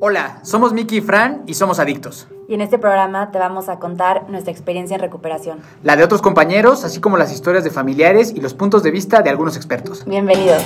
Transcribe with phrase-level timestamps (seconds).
[0.00, 2.26] Hola, somos Miki y Fran y somos adictos.
[2.48, 5.60] Y en este programa te vamos a contar nuestra experiencia en recuperación.
[5.84, 9.22] La de otros compañeros, así como las historias de familiares y los puntos de vista
[9.22, 10.04] de algunos expertos.
[10.04, 10.64] Bienvenidos.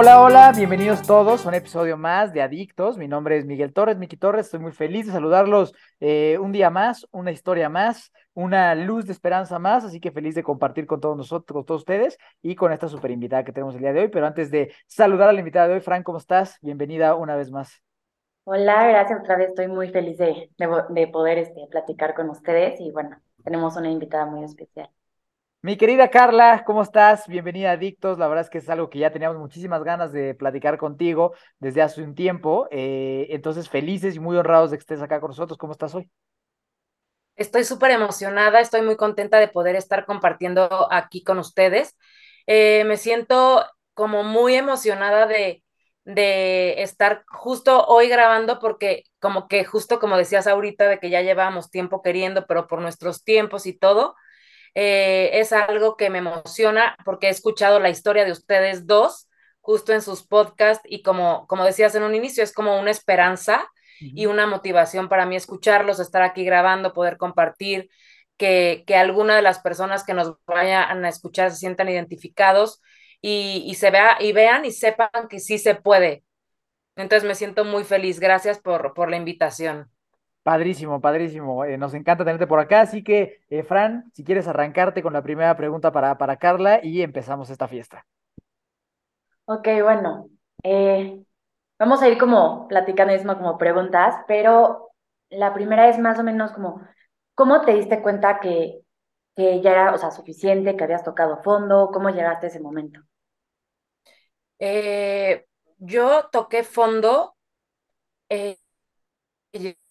[0.00, 2.96] Hola, hola, bienvenidos todos a un episodio más de Adictos.
[2.96, 4.46] Mi nombre es Miguel Torres, Miki Torres.
[4.46, 9.12] Estoy muy feliz de saludarlos eh, un día más, una historia más, una luz de
[9.12, 9.84] esperanza más.
[9.84, 13.10] Así que feliz de compartir con todos nosotros, con todos ustedes y con esta super
[13.10, 14.08] invitada que tenemos el día de hoy.
[14.08, 16.58] Pero antes de saludar a la invitada de hoy, Fran, ¿cómo estás?
[16.62, 17.82] Bienvenida una vez más.
[18.44, 19.48] Hola, gracias otra vez.
[19.48, 20.48] Estoy muy feliz de,
[20.90, 24.90] de poder este, platicar con ustedes y bueno, tenemos una invitada muy especial.
[25.60, 27.26] Mi querida Carla, ¿cómo estás?
[27.26, 28.16] Bienvenida a Adictos.
[28.18, 31.82] La verdad es que es algo que ya teníamos muchísimas ganas de platicar contigo desde
[31.82, 32.68] hace un tiempo.
[32.70, 35.58] Eh, entonces, felices y muy honrados de que estés acá con nosotros.
[35.58, 36.08] ¿Cómo estás hoy?
[37.36, 41.96] Estoy súper emocionada, estoy muy contenta de poder estar compartiendo aquí con ustedes.
[42.46, 45.62] Eh, me siento como muy emocionada de,
[46.04, 51.22] de estar justo hoy grabando porque como que justo como decías ahorita de que ya
[51.22, 54.16] llevábamos tiempo queriendo, pero por nuestros tiempos y todo,
[54.74, 59.28] eh, es algo que me emociona porque he escuchado la historia de ustedes dos
[59.60, 63.68] justo en sus podcasts y como, como decías en un inicio, es como una esperanza
[64.00, 67.90] y una motivación para mí escucharlos, estar aquí grabando, poder compartir,
[68.36, 72.80] que, que alguna de las personas que nos vayan a escuchar se sientan identificados
[73.20, 76.24] y, y, se vea, y vean y sepan que sí se puede.
[76.96, 78.20] Entonces me siento muy feliz.
[78.20, 79.90] Gracias por, por la invitación.
[80.48, 81.62] Padrísimo, padrísimo.
[81.66, 82.80] Eh, nos encanta tenerte por acá.
[82.80, 87.02] Así que, eh, Fran, si quieres arrancarte con la primera pregunta para, para Carla y
[87.02, 88.06] empezamos esta fiesta.
[89.44, 90.30] Ok, bueno.
[90.62, 91.22] Eh,
[91.78, 94.92] vamos a ir como platicando mismo como preguntas, pero
[95.28, 96.80] la primera es más o menos como,
[97.34, 98.80] ¿cómo te diste cuenta que,
[99.36, 101.90] que ya era, o sea, suficiente, que habías tocado fondo?
[101.92, 103.02] ¿Cómo llegaste a ese momento?
[105.78, 107.36] yo toqué fondo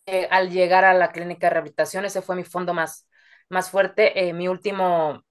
[0.08, 3.08] eh, al llegar a la clínica de rehabilitación, ese fue mi fondo más,
[3.50, 4.28] más fuerte.
[4.30, 5.24] Eh, mi último,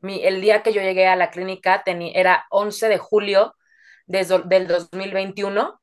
[0.00, 3.54] mi, el día que yo llegué a la clínica era 11 de julio
[4.06, 5.80] desde, del 2021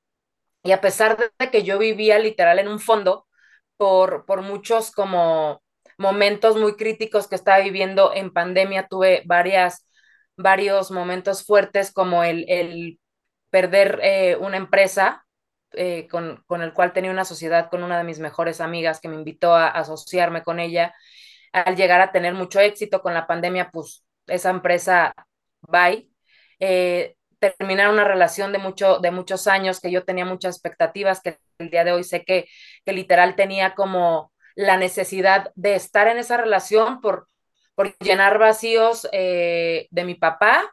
[0.64, 3.28] y a pesar de que yo vivía literal en un fondo
[3.78, 5.62] por, por muchos como
[5.98, 9.88] momentos muy críticos que estaba viviendo en pandemia, tuve varias,
[10.38, 13.00] varios momentos fuertes como el, el
[13.50, 15.26] perder eh, una empresa
[15.74, 19.10] eh, con, con, el cual tenía una sociedad con una de mis mejores amigas que
[19.10, 20.94] me invitó a, asociarme con ella.
[21.54, 25.14] Al llegar a tener mucho éxito con la pandemia, pues esa empresa,
[25.62, 26.10] bye.
[26.60, 31.38] Eh, terminar una relación de, mucho, de muchos años que yo tenía muchas expectativas, que
[31.58, 32.48] el día de hoy sé que,
[32.86, 37.28] que literal tenía como la necesidad de estar en esa relación por,
[37.76, 40.72] por llenar vacíos eh, de mi papá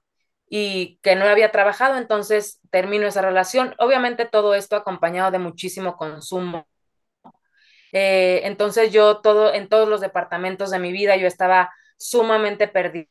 [0.50, 3.74] y que no había trabajado, entonces termino esa relación.
[3.78, 6.66] Obviamente todo esto acompañado de muchísimo consumo.
[7.92, 13.08] Eh, entonces yo todo, en todos los departamentos de mi vida, yo estaba sumamente perdida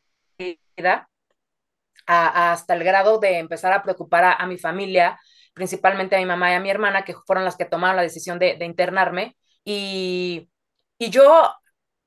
[2.06, 5.20] hasta el grado de empezar a preocupar a, mi familia,
[5.54, 8.40] principalmente a mi mamá y a mi hermana, que fueron las que tomaron la decisión
[8.40, 9.36] de, internarme.
[9.66, 10.50] Y,
[10.98, 11.52] y yo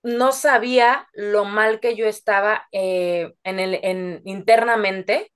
[0.03, 5.33] no sabía lo mal que yo estaba eh, en el, en, internamente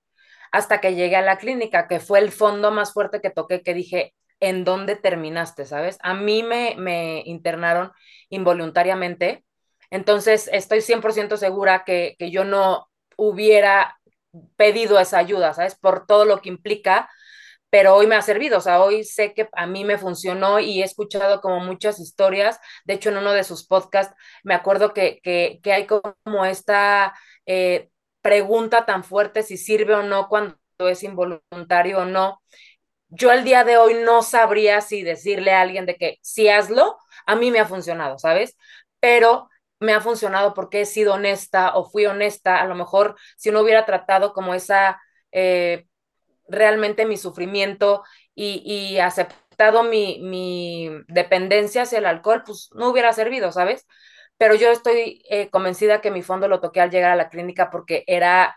[0.53, 3.75] hasta que llegué a la clínica, que fue el fondo más fuerte que toqué, que
[3.75, 5.67] dije, ¿en dónde terminaste?
[5.67, 5.99] ¿Sabes?
[6.03, 7.93] A mí me, me internaron
[8.31, 9.45] involuntariamente,
[9.91, 13.99] entonces estoy 100% segura que, que yo no hubiera
[14.57, 15.77] pedido esa ayuda, ¿sabes?
[15.77, 17.11] Por todo lo que implica
[17.75, 20.81] pero hoy me ha servido, o sea, hoy sé que a mí me funcionó y
[20.81, 24.15] he escuchado como muchas historias, de hecho en uno de sus podcasts
[24.45, 27.15] me acuerdo que, que, que hay como esta
[27.47, 27.91] eh,
[28.23, 30.57] pregunta tan fuerte si sirve o no cuando
[30.89, 32.41] es involuntario o no.
[33.09, 36.99] Yo el día de hoy no sabría si decirle a alguien de que si hazlo,
[37.27, 38.56] a mí me ha funcionado, ¿sabes?
[39.01, 39.49] Pero
[39.81, 43.62] me ha funcionado porque he sido honesta o fui honesta, a lo mejor si no
[43.62, 45.01] hubiera tratado como esa...
[45.33, 45.87] Eh,
[46.49, 48.02] realmente mi sufrimiento
[48.35, 53.87] y, aceptado mi, mi, dependencia hacia el alcohol, pues no hubiera servido, ¿sabes?
[54.38, 57.70] Pero yo estoy eh, convencida que mi fondo lo toqué al llegar a la clínica
[57.70, 58.56] porque era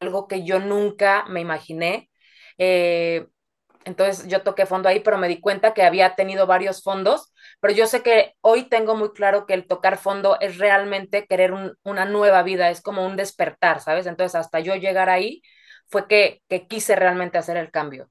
[0.00, 2.10] algo que yo nunca me imaginé.
[2.58, 3.26] Eh,
[3.84, 7.72] entonces yo toqué fondo ahí, pero me di cuenta que había tenido varios fondos, pero
[7.72, 11.52] yo sé que hoy tengo muy claro que el tocar fondo es realmente querer
[11.84, 14.06] una nueva vida, es como un despertar, ¿sabes?
[14.06, 15.40] Entonces hasta yo llegar ahí,
[15.88, 18.08] fue que, que quise realmente hacer el cambio.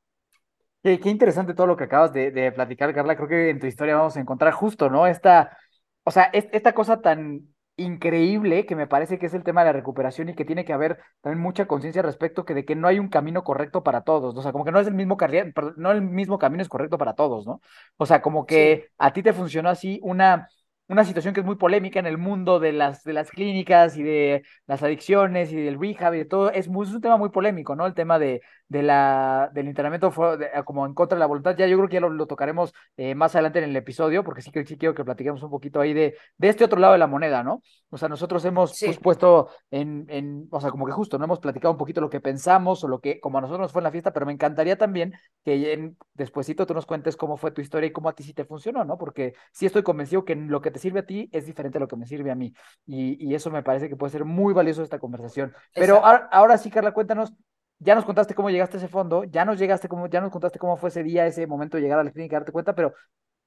[0.83, 3.15] Qué, qué interesante todo lo que acabas de, de, platicar, Carla.
[3.15, 5.07] Creo que en tu historia vamos a encontrar justo, ¿no?
[5.07, 5.57] Esta,
[6.03, 9.73] o sea, esta cosa tan increíble que me parece que es el tema de la
[9.73, 12.99] recuperación y que tiene que haber también mucha conciencia respecto que de que no hay
[12.99, 14.39] un camino correcto para todos, ¿no?
[14.39, 16.97] o sea, como que no es el mismo carril, no el mismo camino es correcto
[16.97, 17.61] para todos, ¿no?
[17.97, 20.47] O sea, como que Sí, a ti te funcionó así una
[20.87, 24.03] una situación que es muy polémica en el mundo de las de las clínicas y
[24.03, 27.29] de las adicciones y del rehab y de todo, es, muy, es un tema muy
[27.29, 27.85] polémico, ¿no?
[27.85, 31.55] El tema de, de la del internamiento fue de- como en contra de la voluntad,
[31.57, 34.41] ya yo creo que ya lo, lo tocaremos eh, más adelante en el episodio, porque
[34.41, 36.99] sí que sí quiero que platiquemos un poquito ahí de de este otro lado de
[36.99, 37.61] la moneda, ¿no?
[37.89, 41.39] O sea, nosotros hemos pues, puesto en, en, o sea, como que justo, no hemos
[41.39, 43.85] platicado un poquito lo que pensamos o lo que, como a nosotros nos fue en
[43.85, 45.13] la fiesta, pero me encantaría también
[45.43, 48.33] que en, despuesito tú nos cuentes cómo fue tu historia y cómo a ti sí
[48.33, 48.97] te funcionó, ¿no?
[48.97, 51.87] Porque sí estoy convencido que lo que te sirve a ti es diferente a lo
[51.87, 52.53] que me sirve a mí.
[52.85, 55.53] Y, y eso me parece que puede ser muy valioso esta conversación.
[55.73, 57.33] Pero ahora sí, Carla, cuéntanos.
[57.79, 60.59] Ya nos contaste cómo llegaste a ese fondo, ya nos llegaste cómo, ya nos contaste
[60.59, 62.93] cómo fue ese día, ese momento de llegar a la clínica, darte cuenta, pero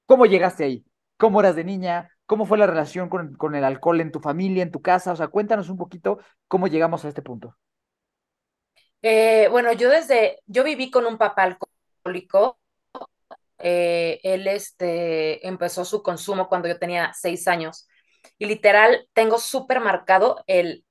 [0.05, 0.85] ¿Cómo llegaste ahí?
[1.17, 2.11] ¿Cómo eras de niña?
[2.27, 5.13] ¿Cómo fue la relación con, con el alcohol en tu familia, en tu casa?
[5.13, 7.55] O sea, cuéntanos un poquito cómo llegamos a este punto.
[9.01, 12.59] Eh, bueno, yo desde, yo viví con un papá alcohólico.
[13.59, 17.87] eh, él este, empezó su consumo cuando yo tenía seis años
[18.37, 20.85] y literal tengo súper marcado el,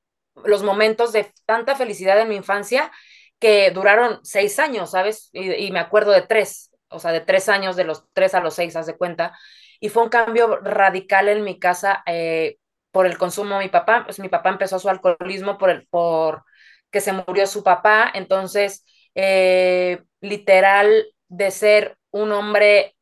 [0.44, 2.90] los momentos de tanta felicidad en mi infancia
[3.38, 5.31] que duraron seis años, ¿sabes?
[5.32, 8.55] Y, me acuerdo de tres, o sea, de tres años, de los tres a los
[8.55, 9.38] seis, haz de cuenta.
[9.81, 12.58] Y fue un cambio radical en mi casa eh,
[12.90, 14.05] por el consumo de mi papá.
[14.05, 16.44] Pues mi papá empezó su alcoholismo por, el, por
[16.90, 22.96] que se murió su papá, entonces, eh, literal, de ser un hombre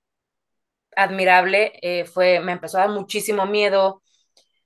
[0.96, 4.02] admirable, eh, fue, me empezó a dar muchísimo miedo.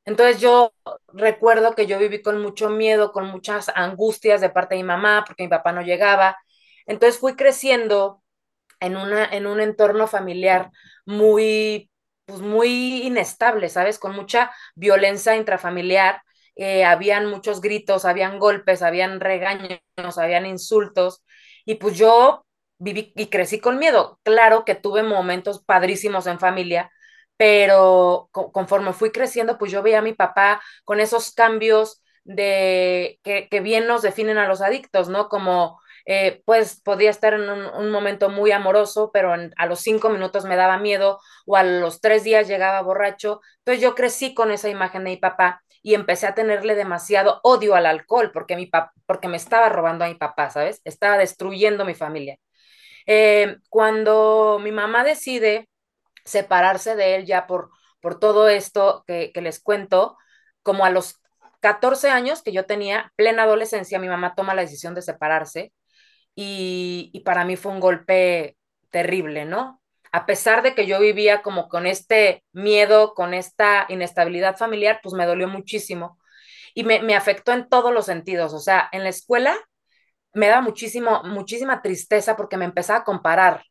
[0.05, 0.73] Entonces yo
[1.13, 5.25] recuerdo que yo viví con mucho miedo, con muchas angustias de parte de mi mamá,
[5.27, 6.37] porque mi papá no llegaba.
[6.87, 8.23] Entonces fui creciendo
[8.81, 10.71] en, una, en un entorno familiar
[11.07, 11.91] muy,
[12.27, 13.99] pues muy inestable, ¿sabes?
[13.99, 16.23] Con mucha violencia intrafamiliar.
[16.57, 19.81] Eh, habían muchos gritos, habían golpes, habían regaños,
[20.19, 21.25] habían insultos.
[21.65, 22.47] Y pues yo
[22.79, 24.19] viví y crecí con miedo.
[24.23, 26.91] Claro que tuve momentos padrísimos en familia,
[27.41, 33.19] pero co conforme fui creciendo, pues yo veía a mi papá con esos cambios de
[33.23, 35.31] que, que bien nos definen a los adictos, ¿no?
[35.31, 40.45] Como eh, pues podía estar en un, momento muy amoroso, pero a los cinco minutos
[40.45, 43.41] me daba miedo o a los tres días llegaba borracho.
[43.61, 47.75] Entonces yo crecí con esa imagen de mi papá y empecé a tenerle demasiado odio
[47.75, 48.71] al alcohol porque, mi
[49.07, 50.83] porque me estaba robando a mi papá, ¿sabes?
[50.85, 52.37] Estaba destruyendo mi familia.
[53.07, 55.70] Eh, cuando mi mamá decide
[56.31, 60.17] separarse de él ya por, por todo esto que, que les cuento,
[60.63, 61.21] como a los
[61.61, 65.73] 14 años que yo tenía, plena adolescencia, mi mamá toma la decisión de separarse
[66.35, 68.57] y, y para mí fue un golpe
[68.91, 69.81] terrible, ¿no?
[70.13, 75.15] A pesar de que yo vivía como con este miedo, con esta inestabilidad familiar, pues
[75.15, 76.19] me dolió muchísimo
[76.75, 78.55] y me, me afectó en todos los sentidos.
[78.55, 79.57] O sea, en la escuela
[80.35, 83.65] me daba muchísimo, muchísima tristeza porque me empezaba a comparar.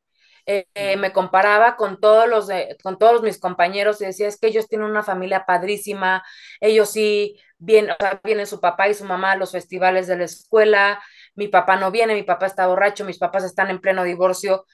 [0.51, 2.49] Eh, eh, me comparaba con todos los
[2.81, 6.23] con todos mis compañeros y decía, es que ellos tienen una familia padrísima,
[6.59, 7.95] ellos sí vienen,
[8.41, 11.03] o su papá y su mamá a los festivales de la escuela,
[11.35, 14.65] mi papá no viene, mi papá está borracho, mis papás están en pleno divorcio.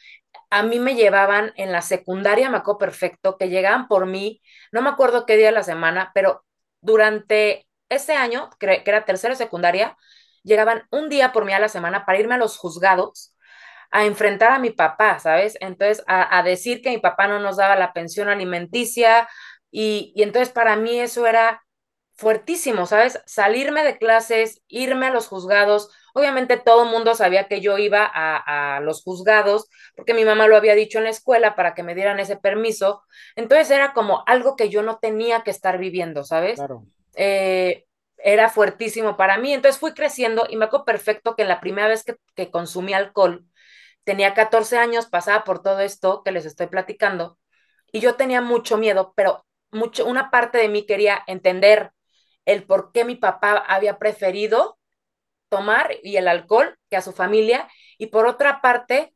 [0.50, 4.42] A mí me llevaban en la secundaria, me acuerdo perfecto, que llegaban por mí,
[4.72, 6.46] no me acuerdo qué día de la semana, pero
[6.80, 9.98] durante ese año, que, era tercera secundaria,
[10.44, 13.35] llegaban un día por mí a la semana para irme a los juzgados
[13.96, 15.58] a enfrentar a mi papá, ¿sabes?
[15.62, 19.30] Entonces, a, a decir que mi papá no nos daba la pensión alimenticia
[19.72, 21.64] y, y entonces para mí eso era
[22.16, 23.22] fuertísimo, ¿sabes?
[23.26, 25.90] Salirme de clases, irme a los juzgados.
[26.14, 30.48] Obviamente todo el mundo sabía que yo iba a, a, los juzgados porque mi mamá
[30.48, 33.02] lo había dicho en la escuela para que me dieran ese permiso.
[33.38, 36.56] Entonces era como algo que yo no tenía que estar viviendo, ¿sabes?
[36.56, 36.84] Claro.
[37.16, 37.86] Eh,
[38.18, 39.54] era fuertísimo para mí.
[39.54, 43.46] Entonces fui creciendo y me acuerdo perfecto que la primera vez que, que consumí alcohol,
[44.06, 47.40] tenía 14 años, pasaba por todo esto que les estoy platicando
[47.92, 51.92] y yo tenía mucho miedo, pero mucho, una parte de mí quería entender
[52.46, 54.80] el por qué mi papá había preferido
[55.50, 59.14] tomar y el alcohol que a su familia y por otra parte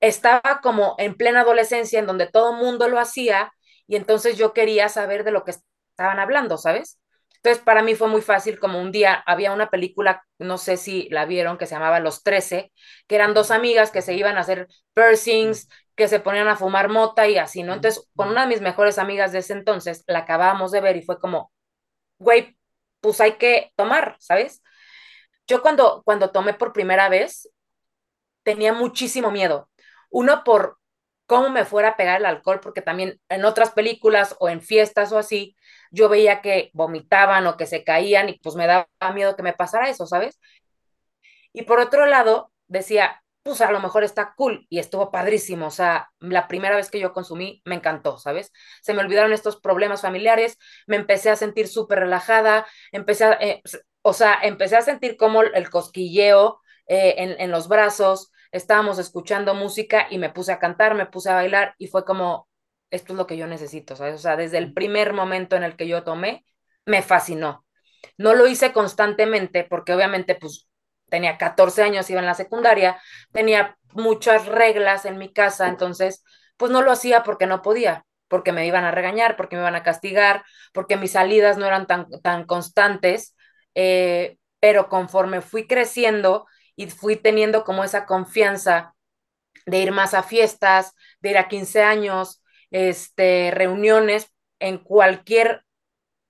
[0.00, 3.52] estaba como en plena adolescencia en donde todo mundo lo hacía
[3.86, 6.98] y entonces yo quería saber de lo que estaban hablando, ¿sabes?
[7.46, 11.08] Entonces para mí fue muy fácil, como un día había una película, no sé si
[11.10, 12.72] la vieron, que se llamaba Los Trece,
[13.06, 16.88] que eran dos amigas que se iban a hacer piercings, que se ponían a fumar
[16.88, 17.74] mota y así, ¿no?
[17.74, 21.02] Entonces con una de mis mejores amigas de ese entonces la acabábamos de ver y
[21.02, 21.52] fue como,
[22.18, 22.56] güey,
[23.00, 24.62] pues hay que tomar, ¿sabes?
[25.46, 27.48] Yo cuando, cuando tomé por primera vez
[28.42, 29.68] tenía muchísimo miedo.
[30.10, 30.78] Uno por
[31.26, 35.12] cómo me fuera a pegar el alcohol, porque también en otras películas o en fiestas
[35.12, 35.56] o así,
[35.96, 39.54] yo veía que vomitaban o que se caían y pues me daba miedo que me
[39.54, 40.38] pasara eso, ¿sabes?
[41.52, 45.66] Y por otro lado, decía, pues a lo mejor está cool y estuvo padrísimo.
[45.66, 48.52] O sea, la primera vez que yo consumí me encantó, ¿sabes?
[48.82, 53.62] Se me olvidaron estos problemas familiares, me empecé a sentir súper relajada, empecé a, eh,
[54.02, 59.54] o sea, empecé a sentir como el cosquilleo eh, en, en los brazos, estábamos escuchando
[59.54, 62.48] música y me puse a cantar, me puse a bailar y fue como,
[62.90, 64.14] esto es lo que yo necesito, ¿sabes?
[64.14, 66.44] O sea, desde el primer momento en el que yo tomé,
[66.84, 67.64] me fascinó.
[68.18, 70.68] No lo hice constantemente porque obviamente pues
[71.08, 73.00] tenía 14 años, iba en la secundaria,
[73.32, 76.24] tenía muchas reglas en mi casa, entonces
[76.56, 79.74] pues no lo hacía porque no podía, porque me iban a regañar, porque me iban
[79.76, 83.36] a castigar, porque mis salidas no eran tan, tan constantes,
[83.74, 88.94] eh, pero conforme fui creciendo y fui teniendo como esa confianza
[89.66, 95.64] de ir más a fiestas, de ir a 15 años, este, reuniones, en cualquier,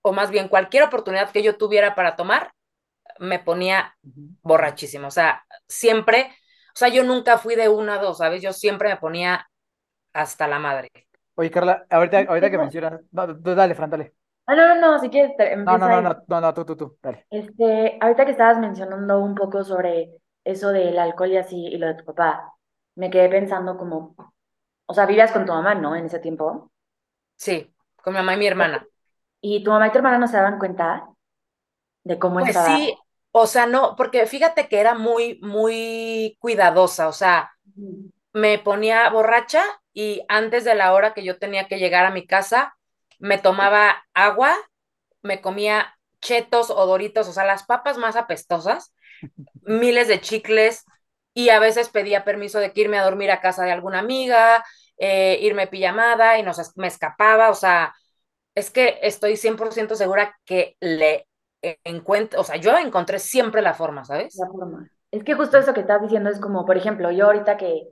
[0.02, 2.52] o más bien cualquier oportunidad que yo tuviera para tomar,
[3.18, 3.96] me ponía
[4.42, 5.08] borrachísimo.
[5.08, 6.30] O sea, siempre,
[6.68, 8.42] o sea, yo nunca fui de una a dos, ¿sabes?
[8.42, 9.48] Yo siempre me ponía
[10.12, 10.90] hasta la madre.
[11.34, 14.14] Oye, Carla, ahorita, ahorita que mencionas, no, dale, Fran, dale.
[14.46, 16.96] Ah, no, no, no, si quieres, no, no, no, no, no, no, tú, tú, tú,
[17.02, 17.26] dale.
[17.30, 20.12] Este, ahorita que estabas mencionando un poco sobre
[20.44, 22.54] eso del alcohol y así, y lo de tu papá,
[22.94, 24.14] me quedé pensando como,
[24.86, 25.94] o sea, vivías con tu mamá, ¿no?
[25.96, 26.70] En ese tiempo.
[27.36, 28.86] Sí, con mi mamá y mi hermana.
[29.40, 31.08] ¿Y tu mamá y tu hermana no se daban cuenta
[32.04, 32.68] de cómo pues estaba?
[32.68, 32.96] sí,
[33.32, 37.52] o sea, no, porque fíjate que era muy, muy cuidadosa, o sea,
[38.32, 39.62] me ponía borracha
[39.92, 42.76] y antes de la hora que yo tenía que llegar a mi casa,
[43.18, 44.54] me tomaba agua,
[45.22, 48.94] me comía chetos o doritos, o sea, las papas más apestosas,
[49.62, 50.84] miles de chicles
[51.36, 54.64] y a veces pedía permiso de que irme a dormir a casa de alguna amiga,
[54.96, 57.94] eh, irme pijamada y nos, me escapaba, o sea,
[58.54, 61.28] es que estoy 100% segura que le
[61.84, 64.34] encuentro, o sea, yo encontré siempre la forma, ¿sabes?
[64.36, 64.88] La forma.
[65.10, 67.86] Es que justo eso que estás diciendo es como, por ejemplo, yo ahorita que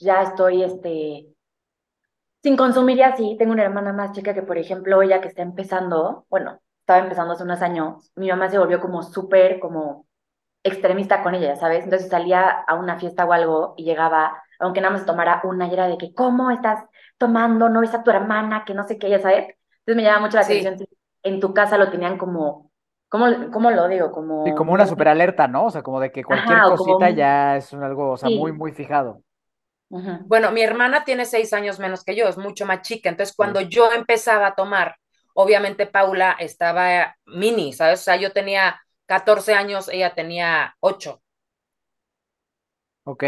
[0.00, 1.28] ya estoy, este,
[2.42, 5.42] sin consumir y así, tengo una hermana más chica que, por ejemplo, ella que está
[5.42, 10.08] empezando, bueno, estaba empezando hace unos años, mi mamá se volvió como súper, como
[10.62, 11.84] extremista con ella, ¿sabes?
[11.84, 15.72] Entonces salía a una fiesta o algo y llegaba, aunque nada más tomara una, y
[15.72, 16.84] era de que, ¿cómo estás
[17.18, 17.68] tomando?
[17.68, 18.64] ¿No ves a tu hermana?
[18.64, 19.54] Que no sé qué, ya sabes.
[19.80, 20.76] Entonces me llama mucho la atención.
[21.22, 22.70] En tu casa lo tenían como,
[23.08, 24.10] ¿cómo, cómo lo digo?
[24.12, 24.44] Como...
[24.44, 25.66] Sí, como una super alerta, ¿no?
[25.66, 29.22] O sea, como de que cualquier cosita ya es algo, o sea, muy, muy fijado.
[30.26, 33.08] Bueno, mi hermana tiene seis años menos que yo, es mucho más chica.
[33.08, 34.96] Entonces, cuando yo empezaba a tomar,
[35.34, 38.00] obviamente Paula estaba mini, ¿sabes?
[38.00, 41.20] O sea, yo tenía 14 años, ella tenía 8.
[43.02, 43.24] Ok.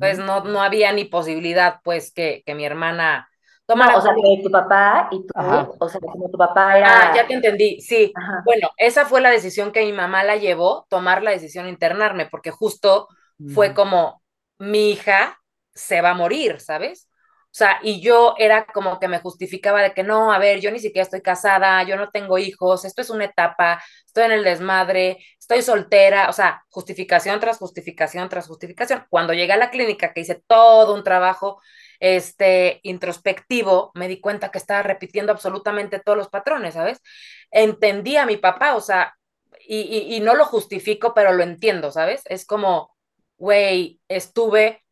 [0.00, 3.28] Pues no, no había ni posibilidad, pues, que, que mi hermana
[3.64, 3.96] tomara.
[3.96, 5.32] o sea, que tu papá y tú,
[5.78, 7.10] o sea, como tu papá era.
[7.10, 8.12] Ah, ya te entendí, sí.
[8.44, 12.26] Bueno, esa fue la decisión que mi mamá la llevó, tomar la decisión de internarme,
[12.26, 13.06] porque justo
[13.54, 14.24] fue como
[14.58, 15.38] mi hija
[15.72, 17.08] se va a morir, ¿sabes?
[17.52, 20.70] O sea, y yo era como que me justificaba de que no, a ver, yo
[20.70, 24.44] ni siquiera estoy casada, yo no tengo hijos, esto es una etapa, estoy en el
[24.44, 29.04] desmadre, estoy soltera, o sea, justificación tras justificación tras justificación.
[29.10, 31.60] Cuando llegué a la clínica, que hice todo un trabajo
[31.98, 37.00] este, introspectivo, me di cuenta que estaba repitiendo absolutamente todos los patrones, ¿sabes?
[37.50, 39.14] Entendí a mi papá, o sea,
[39.66, 42.22] y, y, y no lo justifico, pero lo entiendo, ¿sabes?
[42.26, 42.96] Es como,
[43.36, 44.82] güey, estuve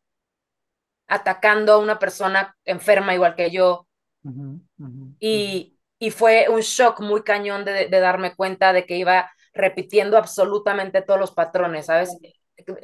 [1.09, 3.87] atacando a una persona enferma igual que yo.
[5.19, 10.17] y, y, fue un shock muy cañón de, de, darme cuenta de que iba repitiendo
[10.17, 12.17] absolutamente todos los patrones, ¿sabes?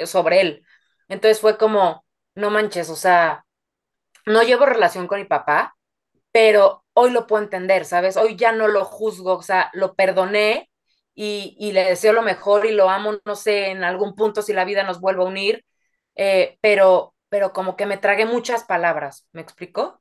[0.06, 0.66] Sobre él.
[1.08, 2.06] Entonces fue como,
[2.36, 3.46] no manches, o sea,
[4.26, 5.76] no llevo relación con mi papá,
[6.32, 8.18] pero hoy lo puedo entender, ¿sabes?
[8.18, 10.70] Hoy ya no lo juzgo, o sea, lo perdoné
[11.14, 14.54] y, y le deseo lo mejor y lo amo, no sé, en algún punto si
[14.54, 15.66] la vida nos vuelve a unir,
[16.16, 19.98] eh, pero pero como que me tragué muchas palabras, ¿me explicó?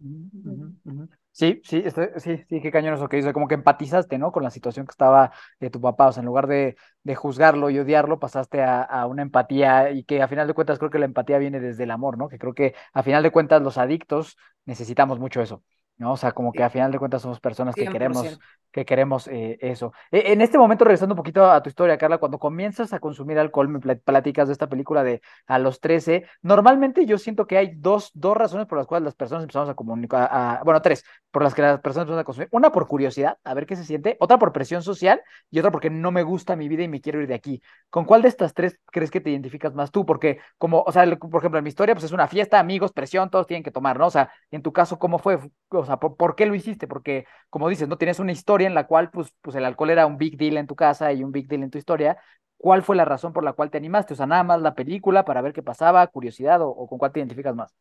[1.33, 1.83] Sí, sí,
[2.19, 4.31] sí, sí, qué cañón eso que dice, como que empatizaste, ¿no?
[4.31, 7.71] Con la situación que estaba de tu papá, o sea, en lugar de, de juzgarlo
[7.71, 11.01] y odiarlo, pasaste a, a, una empatía y que a final de cuentas creo que
[11.01, 12.29] la empatía viene desde el amor, ¿no?
[12.29, 15.65] Que creo que a final de cuentas los adictos necesitamos mucho eso.
[15.97, 16.13] ¿No?
[16.13, 18.45] O sea, como que a final de cuentas somos personas que queremos, 100%.
[18.73, 19.93] que queremos eh, eso.
[20.11, 23.39] E- en este momento, regresando un poquito a tu historia, Carla, cuando comienzas a consumir
[23.39, 27.57] alcohol, me pla- platicas de esta película de a los 13, normalmente yo siento que
[27.59, 31.05] hay dos, dos razones por las cuales las personas empezamos a comunicar, a- bueno, tres,
[31.31, 32.49] por las que las personas empiezan a consumir.
[32.53, 35.91] Una por curiosidad, a ver qué se siente, otra por presión social y otra porque
[35.91, 37.63] no me gusta mi vida y me quiero ir de aquí.
[37.91, 40.05] ¿Con cuál de estas tres crees que te identificas más tú?
[40.07, 43.31] Porque como, o sea, por ejemplo, en mi historia, pues es una fiesta, amigos, presión,
[43.31, 44.07] todos tienen que tomar, ¿no?
[44.07, 45.39] O sea, en tu caso, ¿cómo fue?
[45.71, 46.87] O sea, ¿por, por qué lo hiciste?
[46.89, 50.07] Porque, como dices, no tienes una historia en la cual, pues, pues el alcohol era
[50.07, 52.19] un big deal en tu casa y un big deal en tu historia.
[52.57, 54.15] ¿Cuál fue la razón por la cual te animaste?
[54.15, 57.13] O sea, nada más la película para ver qué pasaba, curiosidad o, o con cuál
[57.13, 57.75] te identificas más.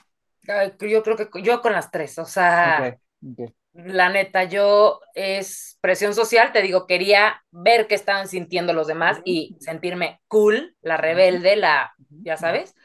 [0.79, 2.97] Yo creo que yo con las tres, o sea,
[3.73, 9.21] la neta, yo es presión social, te digo, quería ver qué estaban sintiendo los demás
[9.25, 12.75] y sentirme cool, la rebelde, la, ya sabes,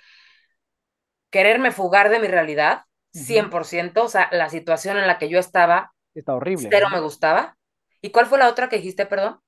[1.30, 2.82] quererme fugar de mi realidad,
[3.14, 3.24] Ujú.
[3.24, 6.68] 100%, o sea, la situación en la que yo estaba, Está horrible.
[6.70, 6.96] cero ¿no?
[6.96, 7.56] me gustaba.
[8.02, 9.40] ¿Y cuál fue la otra que dijiste, perdón?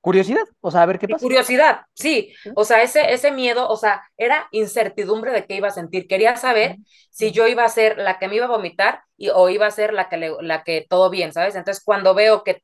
[0.00, 1.24] Curiosidad, o sea, a ver qué pasa.
[1.24, 2.50] curiosidad, sí, Sí.
[2.54, 6.06] o sea, ese, ese miedo, o sea, era incertidumbre de qué iba a sentir.
[6.06, 6.76] Quería saber
[7.10, 9.70] si yo iba a ser la que me iba a vomitar y, o iba a
[9.70, 11.56] ser la que, le- la que todo bien, ¿sabes?
[11.56, 12.62] Entonces, cuando veo que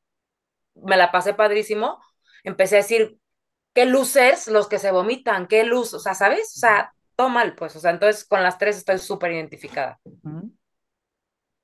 [0.75, 2.01] me la pasé padrísimo,
[2.45, 3.19] empecé a decir,
[3.75, 6.53] qué losers los que se vomitan, qué luz, o sea, ¿sabes?
[6.57, 9.99] O sea, todo mal, pues, o sea, entonces con las tres estoy súper identificada.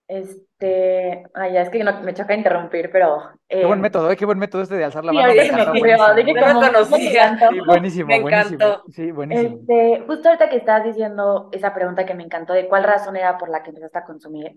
[0.08, 4.16] Este, ay, ya es que no, me choca interrumpir, pero Qué buen eh, método, ¿eh?
[4.16, 5.34] Qué buen método este de alzar la sí, mano.
[5.34, 6.88] Me se me ocurrió, buenísimo.
[7.50, 8.82] Sí, buenísimo, Me buenísimo.
[8.88, 9.58] Sí, buenísimo.
[9.58, 13.36] Este, justo ahorita que estás diciendo esa pregunta que me encantó de cuál razón era
[13.36, 14.56] por la que empezaste a consumir,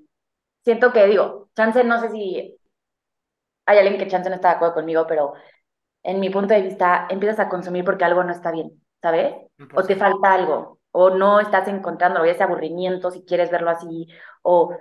[0.64, 2.58] siento que digo, chance, no sé si
[3.66, 5.34] hay alguien que chance no está de acuerdo conmigo, pero
[6.04, 8.72] en mi punto de vista, empiezas a consumir porque algo no está bien,
[9.02, 9.36] ¿sabes?
[9.76, 14.08] O te falta algo, o no estás encontrando ese aburrimiento, si quieres verlo así,
[14.42, 14.76] o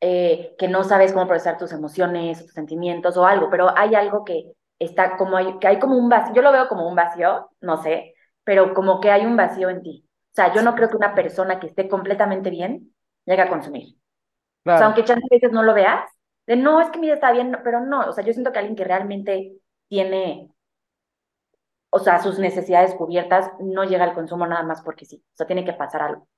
[0.00, 4.24] eh, que no sabes cómo procesar tus emociones, tus sentimientos o algo, pero hay algo
[4.24, 7.50] que está como hay, que hay como un vacío, yo lo veo como un vacío,
[7.60, 8.14] no sé,
[8.44, 10.04] pero como que hay un vacío en ti.
[10.32, 12.94] O sea, yo no creo que una persona que esté completamente bien
[13.26, 13.96] llegue a consumir.
[14.64, 16.08] O sea, aunque chance veces no lo veas,
[16.46, 18.58] de no, es que mi vida está bien, pero no, o sea, yo siento que
[18.58, 19.52] alguien que realmente
[19.88, 20.50] tiene,
[21.92, 25.46] o sea, sus necesidades cubiertas, no llega al consumo nada más porque sí, o sea,
[25.46, 26.28] tiene que pasar algo.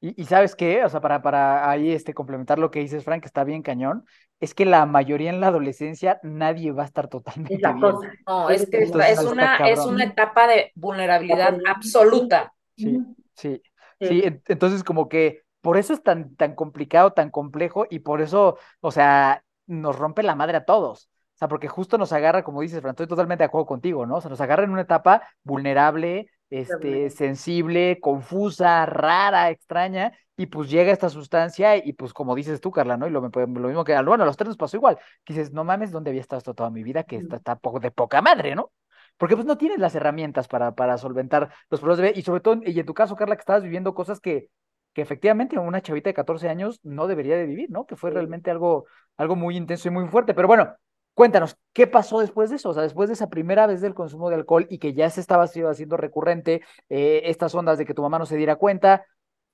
[0.00, 0.84] Y, y ¿sabes qué?
[0.84, 4.04] O sea, para, para ahí este, complementar lo que dices, Frank, que está bien cañón,
[4.40, 7.80] es que la mayoría en la adolescencia nadie va a estar Es totalmente la bien.
[7.92, 8.12] cosa.
[8.26, 12.52] No, es que esta- es Entonces, una, es una etapa de vulnerabilidad absoluta.
[12.76, 12.98] Sí,
[13.36, 13.62] sí,
[14.00, 14.08] Sí.
[14.08, 14.22] sí.
[14.24, 18.58] en- Entonces, como que por eso es tan, tan complicado, tan complejo, y por eso,
[18.80, 21.08] o sea, nos rompe la madre a todos.
[21.42, 24.18] Sea, porque justo nos agarra, como dices, Fran, estoy totalmente de acuerdo contigo, ¿no?
[24.18, 30.70] O sea, nos agarra en una etapa vulnerable, este, sensible, confusa, rara, extraña, y pues
[30.70, 33.08] llega esta sustancia, y pues como dices tú, Carla, ¿no?
[33.08, 35.64] Y lo, lo mismo que, bueno, a los tres nos pasó igual, que dices, no
[35.64, 37.02] mames, ¿dónde había estado esto toda mi vida?
[37.02, 38.70] Que está, está poco, de poca madre, ¿no?
[39.16, 42.18] Porque pues no tienes las herramientas para, para solventar los problemas de vida.
[42.20, 44.48] Y sobre todo, y en tu caso, Carla, que estabas viviendo cosas que,
[44.92, 47.84] que efectivamente una chavita de 14 años no debería de vivir, ¿no?
[47.84, 50.34] Que fue realmente algo, algo muy intenso y muy fuerte.
[50.34, 50.72] Pero bueno,
[51.14, 52.70] cuéntanos, ¿qué pasó después de eso?
[52.70, 55.20] O sea, después de esa primera vez del consumo de alcohol y que ya se
[55.20, 59.06] estaba haciendo recurrente eh, estas ondas de que tu mamá no se diera cuenta,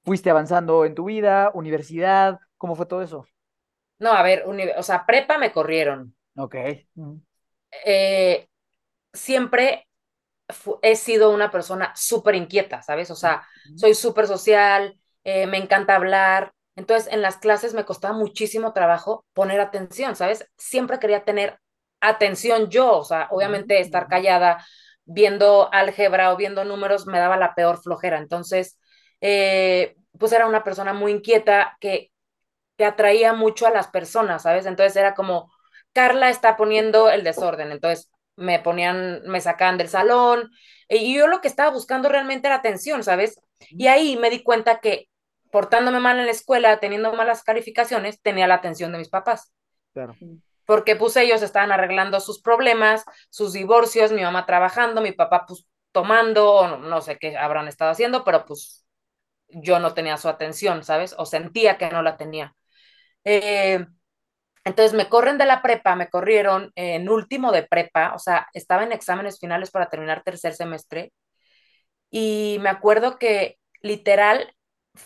[0.05, 3.27] fuiste avanzando en tu vida, universidad, ¿cómo fue todo eso?
[3.99, 4.45] No, a ver,
[4.77, 6.15] o sea, prepa me corrieron.
[6.37, 6.55] Ok.
[7.85, 8.49] Eh,
[9.13, 9.89] siempre
[10.83, 13.11] he sido una persona súper inquieta, ¿sabes?
[13.11, 16.53] O sea, soy súper social, eh, me encanta hablar.
[16.79, 20.47] Entonces, en las clases me costaba muchísimo trabajo poner atención, ¿sabes?
[20.57, 21.59] Siempre quería tener
[22.01, 24.65] atención yo, o sea, obviamente estar callada
[25.05, 28.19] viendo álgebra o viendo números me daba la peor flojera.
[28.19, 28.79] Entonces,
[29.21, 32.13] eh, pues era una persona muy inquieta que,
[32.77, 34.65] que atraía mucho a las personas, ¿sabes?
[34.67, 35.53] Entonces era como,
[35.93, 40.51] Carla está poniendo el desorden, entonces me ponían, me sacaban del salón
[40.89, 43.41] y yo lo que estaba buscando realmente era atención, ¿sabes?
[43.71, 45.09] Y ahí me di cuenta que
[45.51, 49.53] portándome mal en la escuela, teniendo malas calificaciones, tenía la atención de mis papás.
[49.93, 50.17] Claro.
[50.65, 55.67] Porque pues ellos estaban arreglando sus problemas, sus divorcios, mi mamá trabajando, mi papá pues
[55.93, 58.87] tomando, o no, no sé qué habrán estado haciendo, pero pues
[59.49, 61.15] yo no tenía su atención, ¿sabes?
[61.19, 62.55] O sentía que no la tenía.
[63.25, 63.85] Eh,
[64.65, 68.83] entonces me corren de la prepa, me corrieron en último de prepa, o sea, estaba
[68.85, 71.13] en exámenes finales para terminar tercer semestre
[72.11, 74.55] y me acuerdo que literal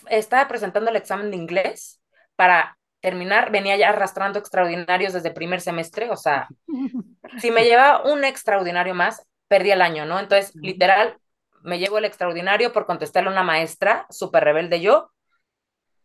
[0.09, 2.01] estaba presentando el examen de inglés
[2.35, 6.47] para terminar, venía ya arrastrando extraordinarios desde primer semestre, o sea,
[7.39, 10.19] si me llevaba un extraordinario más, perdí el año, ¿no?
[10.19, 11.17] Entonces, literal,
[11.63, 15.11] me llevo el extraordinario por contestarle a una maestra, súper rebelde yo,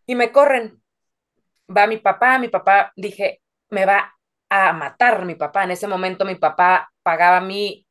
[0.06, 0.82] y me corren.
[1.70, 4.14] Va mi papá, mi papá, dije, me va
[4.48, 5.64] a matar mi papá.
[5.64, 7.86] En ese momento mi papá pagaba mí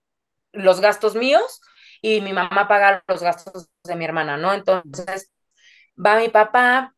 [0.52, 1.62] los gastos míos
[2.02, 4.54] y mi mamá pagaba los gastos de mi hermana, ¿no?
[4.54, 5.32] Entonces
[6.04, 6.96] va mi papá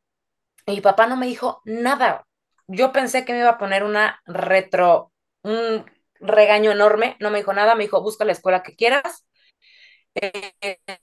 [0.65, 2.25] y mi papá no me dijo nada.
[2.67, 5.11] Yo pensé que me iba a poner una retro,
[5.43, 5.85] un
[6.19, 9.25] regaño enorme, no me dijo nada, me dijo, busca la escuela que quieras.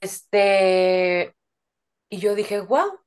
[0.01, 1.35] Este,
[2.09, 2.99] y yo dije, wow,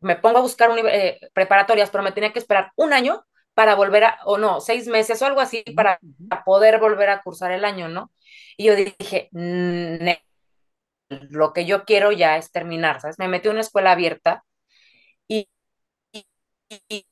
[0.00, 3.24] me pongo a buscar eh, preparatorias, pero me tenía que esperar un año
[3.54, 5.98] para volver a, o no, seis meses o algo así, para
[6.44, 8.12] poder volver a cursar el año, ¿no?
[8.56, 9.28] Y yo dije,
[11.08, 13.18] lo que yo quiero ya es terminar, ¿sabes?
[13.18, 14.44] Me metí en una escuela abierta
[15.28, 15.48] y,
[16.60, 17.06] y,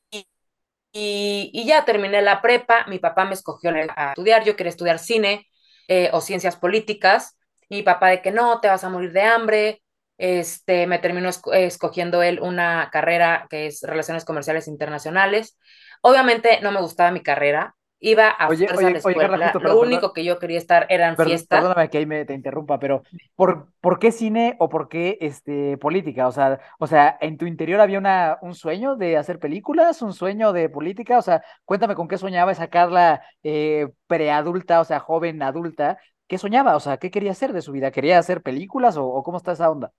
[0.92, 5.46] y, ya terminé la prepa, mi papá me escogió a estudiar, yo quería estudiar cine
[5.88, 9.22] eh, o ciencias políticas, y mi papá de que no, te vas a morir de
[9.22, 9.82] hambre,
[10.18, 15.58] este, me terminó escogiendo él una carrera que es Relaciones Comerciales Internacionales.
[16.00, 19.52] Obviamente no me gustaba mi carrera, iba a oye, oye, la escuela.
[19.60, 21.56] lo único que yo quería estar era en fiesta.
[21.56, 23.02] Perdóname que ahí me te interrumpa, pero
[23.34, 26.28] ¿por, ¿por qué cine o por qué este, política?
[26.28, 30.12] O sea, o sea, ¿en tu interior había una, un sueño de hacer películas, un
[30.12, 31.18] sueño de política?
[31.18, 35.98] O sea, cuéntame con qué soñaba esa Carla eh, preadulta, o sea, joven adulta.
[36.26, 36.76] ¿Qué soñaba?
[36.76, 37.90] O sea, ¿qué quería hacer de su vida?
[37.92, 39.92] ¿Quería hacer películas o cómo está esa onda?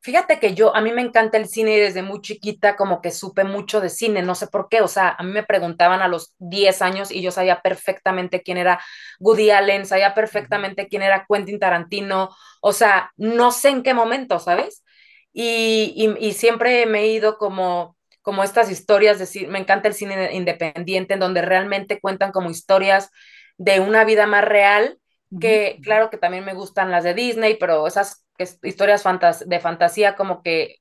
[0.00, 3.10] Fíjate que yo, a mí me encanta el cine y desde muy chiquita como que
[3.10, 6.08] supe mucho de cine, no sé por qué, o sea, a mí me preguntaban a
[6.08, 8.80] los 10 años y yo sabía perfectamente quién era
[9.18, 12.30] Woody Allen, sabía perfectamente quién era Quentin Tarantino,
[12.60, 14.84] o sea, no sé en qué momento, ¿sabes?
[15.32, 20.32] Y, y, siempre me he ido como, como estas historias, de, me encanta el cine
[20.32, 23.10] independiente en donde realmente cuentan como historias
[23.56, 24.98] de una vida más real,
[25.40, 28.24] que claro que también me gustan las de Disney, pero esas
[28.62, 29.04] historias
[29.46, 30.76] de fantasía como que,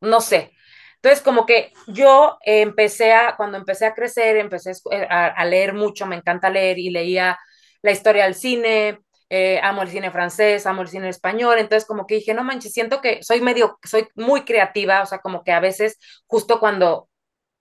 [0.00, 0.52] no sé.
[0.96, 4.72] Entonces, como que yo empecé a, cuando empecé a crecer, empecé
[5.10, 7.38] a, leer mucho, me encanta leer y leía
[7.82, 12.06] la historia del cine, eh, amo el cine francés, amo el cine español, entonces como
[12.06, 15.52] que dije, no manches, siento que soy medio, soy muy creativa, o sea, como que
[15.52, 17.08] a veces justo cuando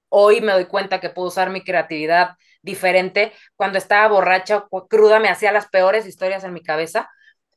[0.10, 5.20] hoy me doy cuenta que puedo usar mi creatividad diferente, cuando estaba borracha o cruda
[5.20, 7.10] me hacía las peores historias en mi cabeza,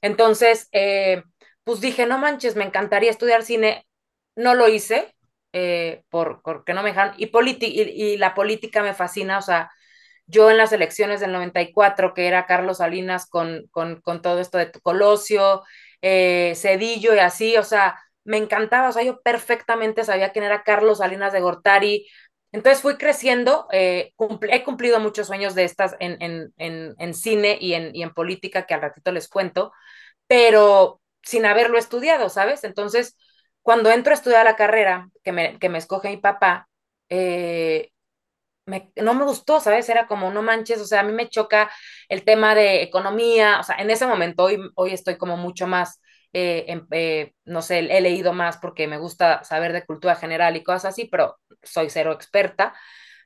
[0.05, 1.23] entonces, eh,
[1.65, 3.87] pues dije, no manches, me encantaría estudiar cine.
[4.37, 5.15] No lo hice
[5.53, 7.15] eh, por, porque no me dejaron.
[7.19, 9.71] Y, y, la política me fascina, o sea,
[10.27, 14.59] yo en las elecciones del 94, que era Carlos Salinas con, con, con todo esto
[14.59, 15.63] de Colosio,
[16.03, 20.63] eh, Cedillo y así, o sea, me encantaba, o sea, yo perfectamente sabía quién era
[20.65, 22.07] Carlos Salinas de Gortari.
[22.53, 24.13] Entonces fui creciendo, eh,
[24.51, 28.15] he cumplido muchos sueños de estas en, en, en, en cine y en, y en
[28.15, 29.73] política, que al ratito les cuento,
[30.29, 32.65] pero sin haberlo estudiado, ¿sabes?
[32.65, 33.17] Entonces,
[33.63, 36.69] cuando entro a estudiar la carrera que me, que me escoge mi papá,
[37.09, 37.91] eh,
[38.97, 39.89] no me gustó, ¿sabes?
[39.89, 41.71] Era como, no manches, o sea, a mí me choca
[42.09, 46.01] el tema de economía, o sea, en ese momento, hoy, hoy estoy como mucho más,
[46.33, 50.65] eh, eh, no sé, he leído más porque me gusta saber de cultura general y
[50.65, 52.75] cosas así, pero soy cero experta.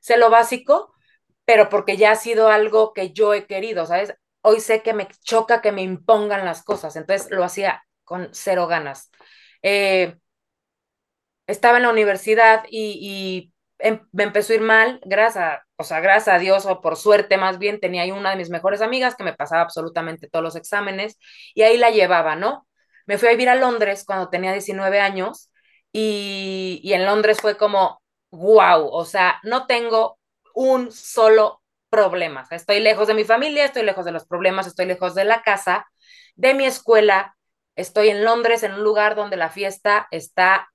[0.01, 0.93] Sé lo básico,
[1.45, 4.13] pero porque ya ha sido algo que yo he querido, ¿sabes?
[4.41, 8.67] Hoy sé que me choca que me impongan las cosas, entonces lo hacía con cero
[8.67, 9.11] ganas.
[9.63, 10.17] Eh,
[11.47, 16.35] estaba en la universidad y, em, me empezó a ir mal, gracias, o sea, gracias
[16.35, 19.23] a Dios o por suerte más bien, tenía ahí una de mis mejores amigas que
[19.23, 21.17] me pasaba absolutamente todos los exámenes
[21.53, 22.67] y ahí la llevaba, ¿no?
[23.07, 25.49] Me fui a vivir a Londres cuando tenía 19 años
[25.91, 30.19] y, y en Londres fue como, wow, o sea, no tengo
[30.53, 32.45] un solo problema.
[32.51, 35.87] Estoy lejos de mi familia, estoy lejos de los problemas, estoy lejos de la casa,
[36.35, 37.35] de mi escuela,
[37.79, 40.69] estoy en Londres, en un lugar donde la fiesta está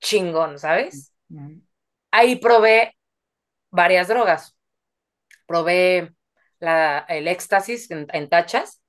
[0.00, 1.12] chingón, ¿sabes?
[2.10, 2.96] Ahí probé
[3.70, 4.56] varias drogas.
[5.46, 6.12] Probé
[6.60, 8.82] la, el éxtasis en, tachas.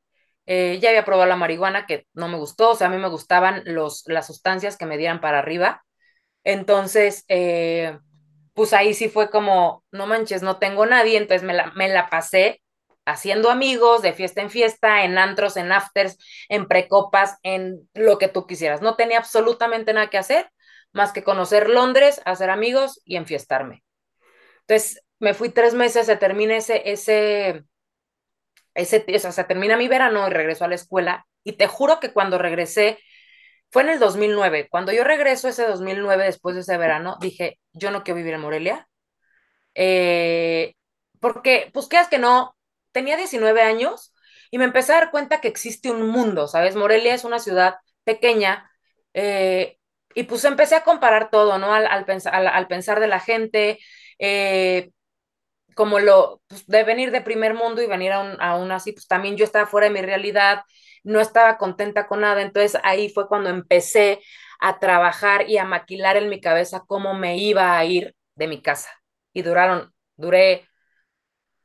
[0.46, 2.72] Eh, ya había probado la marihuana, que no me gustó.
[2.72, 5.84] O sea, a mí me gustaban los, las sustancias que me dieran para arriba.
[6.44, 7.98] Entonces, eh,
[8.54, 11.18] pues ahí sí fue como, no manches, no tengo nadie.
[11.18, 12.62] Entonces me la, me la pasé
[13.06, 16.18] haciendo amigos de fiesta en fiesta, en antros, en afters,
[16.50, 18.82] en precopas, en lo que tú quisieras.
[18.82, 20.50] No tenía absolutamente nada que hacer
[20.96, 23.84] más que conocer Londres, hacer amigos y enfiestarme.
[24.62, 27.66] Entonces, me fui tres meses, se termina ese, ese,
[28.74, 31.28] ese, o sea, se termina mi verano y regreso a la escuela.
[31.44, 32.98] Y te juro que cuando regresé,
[33.72, 34.70] fue en el 2009.
[34.70, 38.42] Cuando yo regreso ese 2009, después de ese verano, dije, yo no quiero vivir en
[38.42, 38.88] Morelia.
[39.76, 40.76] Eh,
[41.20, 42.55] porque, pues, qué es que no,
[42.96, 44.14] tenía 19 años
[44.52, 46.78] y me empecé a dar cuenta que existe un mundo, ¿sabes?
[46.78, 48.72] Morelia es una ciudad pequeña
[49.14, 49.78] eh,
[50.16, 51.74] y pues empecé a comparar todo, ¿no?
[51.74, 53.80] Al, pensar, al, pensar de la gente.
[54.18, 54.92] Eh,
[55.76, 58.94] como lo, pues, de venir de primer mundo y venir a un, a un así,
[58.94, 60.62] pues también yo estaba fuera de mi realidad,
[61.04, 64.22] no estaba contenta con nada, entonces ahí fue cuando empecé
[64.62, 68.62] a trabajar y a maquilar en mi cabeza cómo me iba a ir de mi
[68.62, 68.90] casa.
[69.34, 70.66] Y duraron, duré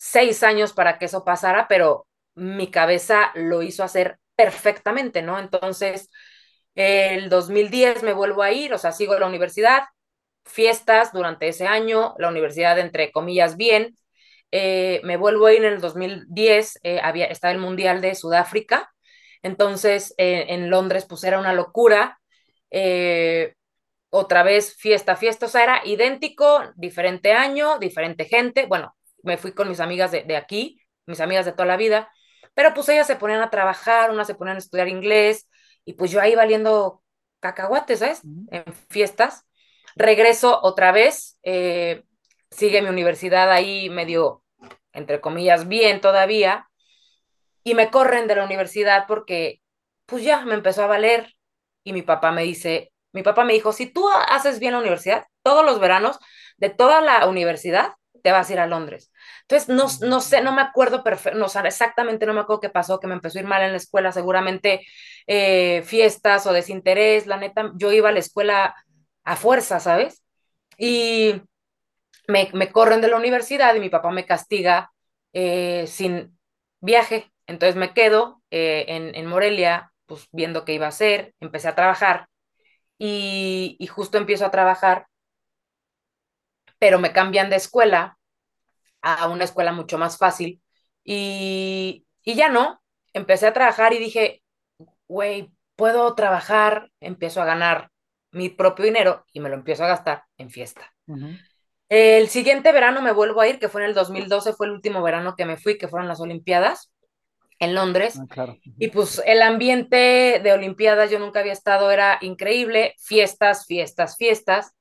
[0.00, 5.38] seis años para que eso pasara, pero mi cabeza lo hizo hacer perfectamente, ¿no?
[5.38, 6.08] Entonces,
[6.74, 9.84] el 2010 me vuelvo a ir, o sea, sigo la universidad,
[10.44, 13.96] fiestas durante ese año, la universidad entre comillas bien,
[14.52, 18.90] eh, me vuelvo a ir en el 2010, eh, había, estaba el Mundial de Sudáfrica,
[19.42, 22.20] entonces eh, en Londres pues era una locura,
[22.70, 23.54] eh,
[24.10, 29.52] otra vez fiesta, fiesta, o sea, era idéntico, diferente año, diferente gente, bueno, me fui
[29.52, 32.10] con mis amigas de, de aquí, mis amigas de toda la vida,
[32.54, 35.48] pero pues ellas se ponían a trabajar, unas se ponían a estudiar inglés,
[35.84, 37.02] y pues yo ahí valiendo
[37.40, 38.22] cacahuates, ¿sabes?
[38.50, 39.46] En fiestas.
[39.96, 42.04] Regreso otra vez, eh,
[42.50, 44.42] sigue mi universidad ahí medio,
[44.92, 46.68] entre comillas, bien todavía,
[47.64, 49.60] y me corren de la universidad porque
[50.06, 51.34] pues ya me empezó a valer
[51.84, 55.26] y mi papá me dice, mi papá me dijo, si tú haces bien la universidad,
[55.42, 56.18] todos los veranos
[56.56, 59.12] de toda la universidad te vas a ir a Londres.
[59.42, 62.60] Entonces, no, no sé, no me acuerdo perfecto, no, o sea, exactamente no me acuerdo
[62.60, 64.86] qué pasó, que me empezó a ir mal en la escuela, seguramente
[65.26, 68.74] eh, fiestas o desinterés, la neta, yo iba a la escuela
[69.24, 70.22] a fuerza, ¿sabes?
[70.78, 71.42] Y
[72.28, 74.92] me, me corren de la universidad y mi papá me castiga
[75.32, 76.38] eh, sin
[76.80, 81.68] viaje, entonces me quedo eh, en, en, Morelia, pues viendo qué iba a hacer, empecé
[81.68, 82.28] a trabajar
[82.98, 85.06] y, y justo empiezo a trabajar,
[86.80, 88.18] pero me cambian de escuela
[89.02, 90.60] a una escuela mucho más fácil
[91.04, 94.42] y, y ya no, empecé a trabajar y dije,
[95.06, 97.90] güey, puedo trabajar, empiezo a ganar
[98.32, 100.92] mi propio dinero y me lo empiezo a gastar en fiesta.
[101.06, 101.40] Uh -huh.
[101.88, 105.02] El siguiente verano me vuelvo a ir, que fue en el 2012, fue el último
[105.02, 106.92] verano que me fui, que fueron las Olimpiadas
[107.58, 108.18] en Londres.
[108.20, 108.56] Ah, claro.
[108.78, 114.72] Y pues el ambiente de Olimpiadas, yo nunca había estado, era increíble, fiestas, fiestas, fiestas.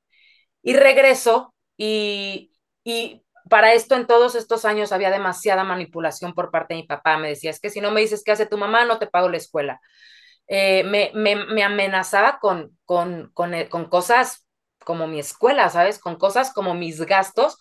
[0.62, 2.52] Y regreso y,
[2.84, 7.16] y para esto en todos estos años había demasiada manipulación por parte de mi papá.
[7.16, 9.30] Me decía, es que si no me dices qué hace tu mamá, no te pago
[9.30, 9.80] la escuela.
[10.46, 14.46] Eh, me, me, me, amenazaba con, con, con, eh, con, cosas
[14.84, 15.98] como mi escuela, ¿sabes?
[15.98, 17.56] Con cosas como mis gastos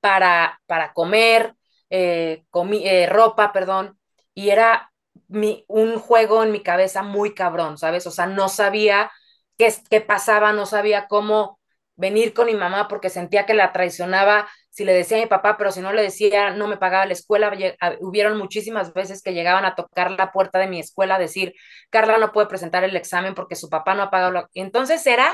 [0.00, 1.54] para, para comer,
[1.88, 3.98] eh, comi eh, ropa, perdón,
[4.34, 4.92] y era
[5.28, 8.06] mi, un juego en mi cabeza muy cabrón, ¿sabes?
[8.06, 9.10] O sea, no sabía
[9.56, 11.58] qué, qué pasaba, no sabía cómo
[12.02, 15.56] venir con mi mamá porque sentía que la traicionaba si le decía a mi papá,
[15.56, 17.52] pero si no le decía, no me pagaba la escuela.
[18.00, 21.54] Hubieron muchísimas veces que llegaban a tocar la puerta de mi escuela a decir,
[21.90, 24.32] Carla no puede presentar el examen porque su papá no ha pagado.
[24.32, 24.48] Lo...
[24.54, 25.32] Entonces era,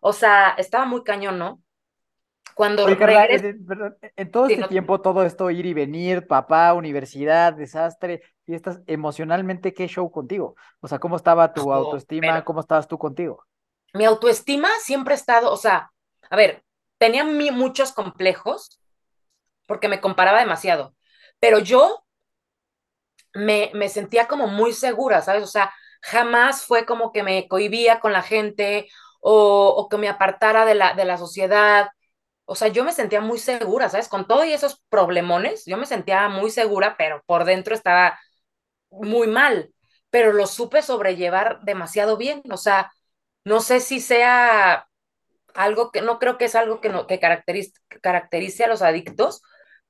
[0.00, 1.60] o sea, estaba muy cañón, ¿no?
[2.54, 3.68] Cuando Oye, Carla, en,
[4.16, 4.68] en, todo sí, este no...
[4.68, 10.54] tiempo, todo esto, ir y venir, papá, universidad, desastre, fiestas, emocionalmente, ¿qué show contigo?
[10.80, 12.34] O sea, ¿cómo estaba tu oh, autoestima?
[12.34, 12.44] Pero...
[12.44, 13.44] ¿Cómo estabas tú contigo?
[13.92, 15.90] Mi autoestima siempre ha estado, o sea,
[16.30, 16.64] a ver,
[16.98, 18.80] tenía muchos complejos
[19.66, 20.94] porque me comparaba demasiado,
[21.40, 22.04] pero yo
[23.34, 25.42] me, me, sentía como muy segura, ¿sabes?
[25.42, 28.88] O sea, jamás fue como que me cohibía con la gente
[29.20, 31.88] o, que me apartara de la, de la sociedad.
[32.44, 34.08] O sea, yo me sentía muy segura, ¿sabes?
[34.08, 38.18] Con todos esos problemones, yo me sentía muy segura, pero por dentro estaba
[38.90, 39.72] muy mal,
[40.10, 42.42] pero lo supe sobrellevar demasiado bien.
[42.50, 42.92] O sea,
[43.44, 44.88] no sé si sea
[45.56, 49.42] algo que no creo que es algo que, no, que caracterice, caracterice a los adictos,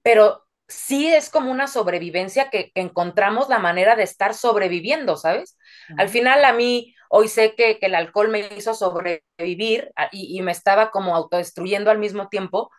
[0.02, 5.56] pero sí es como una sobrevivencia que, que encontramos la manera de estar sobreviviendo, ¿sabes?
[5.88, 6.00] Uh -huh.
[6.02, 10.42] Al final a mí, hoy sé que, que el alcohol me hizo sobrevivir y, y,
[10.42, 12.70] me estaba como autodestruyendo al mismo tiempo,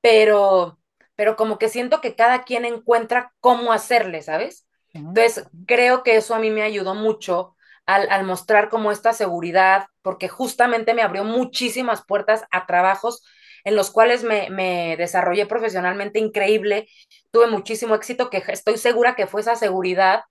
[0.00, 0.78] pero,
[1.14, 4.66] pero como que siento que cada quien encuentra cómo hacerle, ¿sabes?
[4.94, 5.08] Uh -huh.
[5.08, 7.55] Entonces, creo que eso a mí me ayudó mucho
[7.86, 13.22] al, al, mostrar como esta seguridad, porque justamente me abrió muchísimas puertas a trabajos
[13.64, 16.88] en los cuales me, me, desarrollé profesionalmente increíble,
[17.32, 20.22] tuve muchísimo éxito, que estoy segura que fue esa seguridad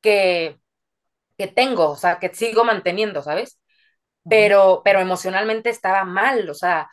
[0.00, 0.58] que,
[1.38, 3.60] que tengo, o sea, que sigo manteniendo, ¿sabes?
[4.28, 6.88] Pero, pero emocionalmente estaba mal, o sea,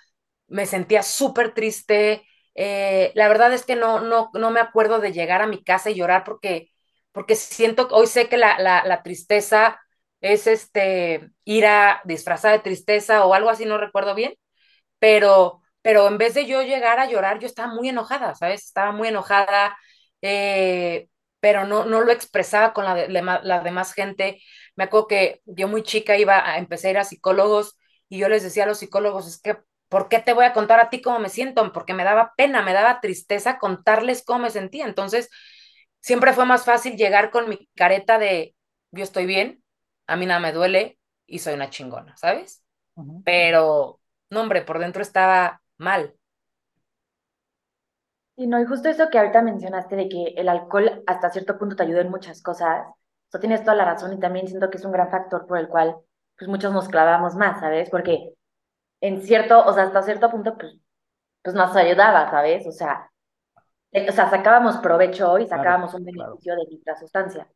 [0.48, 2.24] me sentía súper triste.
[2.56, 5.89] Eh, la verdad es que no, no, no me acuerdo de llegar a mi casa
[5.89, 6.72] y llorar porque,
[7.12, 9.80] porque siento, hoy sé que la, la, la tristeza
[10.21, 14.34] es este ira disfrazada de tristeza o algo así, no recuerdo bien,
[14.99, 18.65] pero, pero en vez de yo llegar a llorar, yo estaba muy enojada, ¿sabes?
[18.65, 19.77] Estaba muy enojada,
[20.21, 21.08] eh,
[21.39, 24.41] pero no, no lo expresaba con la, la, la, demás gente.
[24.75, 27.77] Me acuerdo que yo muy chica iba a empezar a ir a psicólogos
[28.10, 30.79] y yo les decía a los psicólogos, es que ¿por qué te voy a contar
[30.79, 31.71] a ti cómo me siento?
[31.73, 34.86] Porque me daba pena, me daba tristeza contarles cómo me sentía.
[34.86, 35.29] Entonces,
[36.01, 38.55] siempre fue más fácil llegar con mi careta de,
[38.91, 39.63] yo estoy bien,
[40.10, 42.63] a mí nada me duele y soy una chingona, ¿sabes?
[43.24, 46.15] Pero, no, hombre, por dentro estaba mal.
[48.36, 51.76] Y no, y justo eso que ahorita mencionaste de que el alcohol hasta cierto punto
[51.76, 52.88] te ayuda en muchas cosas,
[53.28, 55.67] eso tienes toda la razón y también siento que es un gran factor por el
[55.67, 55.98] cual
[56.38, 57.89] pues muchos nos clavamos más, ¿sabes?
[57.89, 58.34] Porque
[59.02, 60.78] en cierto, o sea, hasta cierto punto pues,
[61.43, 62.65] pues nos ayudaba, ¿sabes?
[62.65, 63.12] O sea,
[63.91, 67.48] o sea, sacábamos provecho y sacábamos un beneficio de nuestra sustancia.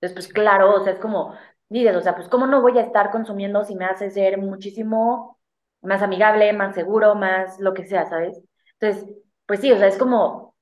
[0.00, 1.34] Entonces, pues claro, o sea, es como,
[1.70, 5.38] dices, o sea, pues cómo no voy a estar consumiendo si me hace ser muchísimo
[5.82, 8.40] más amigable, más seguro, más lo que sea, ¿sabes?
[8.78, 9.08] Entonces,
[9.46, 10.54] pues sí, o sea, es como,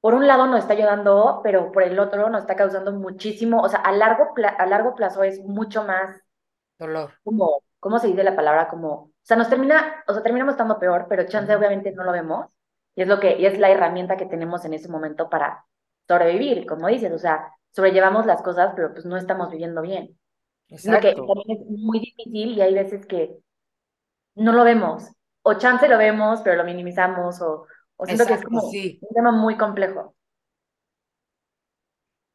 [0.00, 3.68] por un lado nos está ayudando, pero por el otro nos está causando muchísimo, o
[3.68, 6.22] sea, a largo, a largo plazo es mucho más
[6.78, 7.12] dolor.
[7.24, 8.68] Como, ¿cómo se dice la palabra?
[8.68, 12.12] Como, o sea, nos termina, o sea, terminamos estando peor, pero chance obviamente no lo
[12.12, 12.46] vemos.
[12.94, 15.64] Y es lo que, y es la herramienta que tenemos en ese momento para
[16.06, 20.18] sobrevivir, como dices, o sea, sobrellevamos las cosas, pero pues no estamos viviendo bien.
[20.68, 21.08] Exacto.
[21.08, 23.38] Lo que también es muy difícil y hay veces que
[24.34, 25.10] no lo vemos,
[25.42, 29.32] o chance lo vemos, pero lo minimizamos, o, o siento que es como un tema
[29.32, 30.14] muy complejo.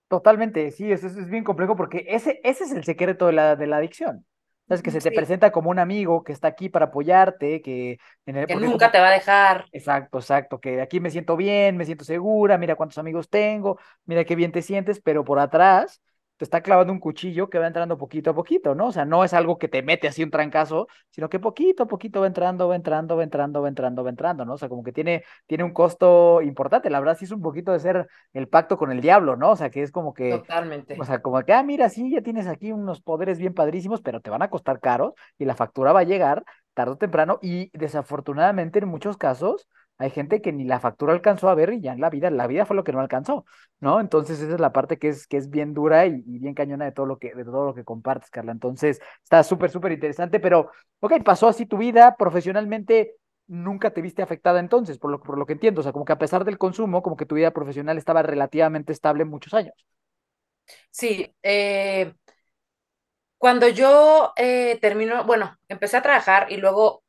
[0.07, 3.67] Totalmente, sí, eso es, bien complejo porque ese, ese es el secreto de la, de
[3.67, 4.25] la adicción.
[4.67, 8.37] Sabes que se te presenta como un amigo que está aquí para apoyarte, que, en
[8.37, 9.65] el, que nunca te va a dejar.
[9.71, 14.23] Exacto, exacto, que aquí me siento bien, me siento segura, mira cuántos amigos tengo, mira
[14.23, 16.01] qué bien te sientes, pero por atrás
[16.37, 18.87] te está clavando un cuchillo que va entrando poquito a poquito, ¿no?
[18.87, 21.87] O sea, no es algo que te mete así un trancazo, sino que poquito a
[21.87, 24.53] poquito va entrando, va entrando, va entrando, va entrando, va entrando, ¿no?
[24.53, 26.89] O sea, como que tiene, tiene un costo importante.
[26.89, 29.51] La verdad sí es un poquito de ser el pacto con el diablo, ¿no?
[29.51, 30.31] O sea, que es como que...
[30.31, 30.97] Totalmente.
[30.99, 34.21] O sea, como que, ah, mira, sí, ya tienes aquí unos poderes bien padrísimos, pero
[34.21, 36.43] te van a costar caros y la factura va a llegar
[36.73, 41.49] tarde o temprano y desafortunadamente en muchos casos hay gente que ni la factura alcanzó
[41.49, 43.45] a ver y ya en la vida, la vida fue lo que no alcanzó,
[43.79, 43.99] ¿no?
[43.99, 46.91] Entonces esa es la parte que es, que es bien dura y, bien cañona de
[46.91, 48.51] todo lo que, de todo lo que compartes, Carla.
[48.51, 53.15] Entonces está súper, súper interesante, pero, ok, pasó así tu vida profesionalmente,
[53.47, 56.13] nunca te viste afectada entonces, por lo, por lo que entiendo, o sea, como que
[56.13, 59.75] a pesar del consumo, como que tu vida profesional estaba relativamente estable muchos años.
[60.91, 62.13] Sí, eh,
[63.37, 67.03] cuando yo eh, termino, bueno, empecé a trabajar y luego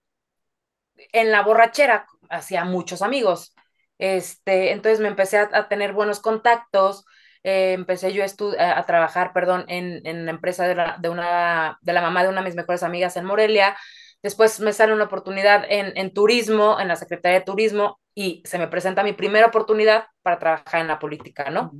[1.12, 3.54] en la borrachera hacía muchos amigos.
[3.98, 7.04] Este, entonces me empecé a, tener buenos contactos,
[7.42, 11.78] eh, empecé yo a, a, trabajar, perdón, en, en la empresa de la, de, una,
[11.82, 13.76] de la mamá de una de mis mejores amigas en Morelia.
[14.22, 18.58] Después me sale una oportunidad en, en turismo, en la Secretaría de Turismo, y se
[18.58, 21.72] me presenta mi primera oportunidad para trabajar en la política, ¿no?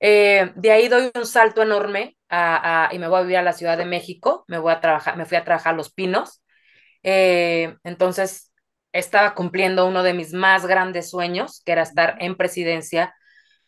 [0.00, 3.42] Eh, de ahí doy un salto enorme a, a, y me voy a vivir a
[3.42, 6.42] la Ciudad de México, me voy a trabajar, me fui a trabajar a Los Pinos.
[7.02, 8.49] Eh, entonces
[8.92, 13.14] estaba cumpliendo uno de mis más grandes sueños, que era estar en presidencia.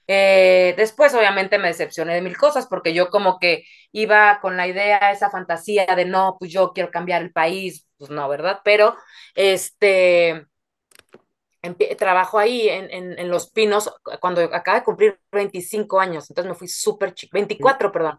[0.08, 4.66] Eh, después, obviamente, me decepcioné de mil cosas porque yo como que iba con la
[4.66, 8.60] idea, esa fantasía de no, pues yo quiero cambiar el país, pues no, ¿verdad?
[8.64, 8.96] Pero,
[9.34, 10.46] este,
[11.96, 16.66] trabajo ahí en, en, Los Pinos cuando acaba de cumplir 25 años, entonces me fui
[16.66, 18.18] súper chica, 24, perdón.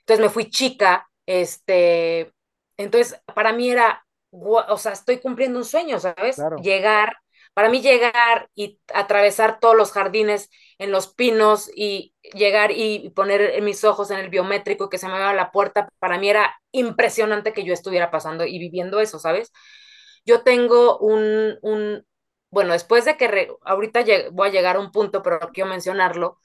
[0.00, 2.32] Entonces me fui chica, este,
[2.78, 6.46] entonces para mí era o sea, estoy cumpliendo un sueño, ¿sabes?
[6.56, 7.16] Llegar,
[7.54, 13.60] para mí llegar y atravesar todos los jardines en los pinos y llegar y poner
[13.62, 16.54] mis ojos en el biométrico y que se me abra la puerta, para mí era
[16.72, 19.52] impresionante que yo estuviera pasando y viviendo eso, ¿sabes?
[20.24, 22.06] Yo tengo un, un
[22.50, 26.38] bueno, después de que ahorita voy a llegar a un punto, pero quiero mencionarlo,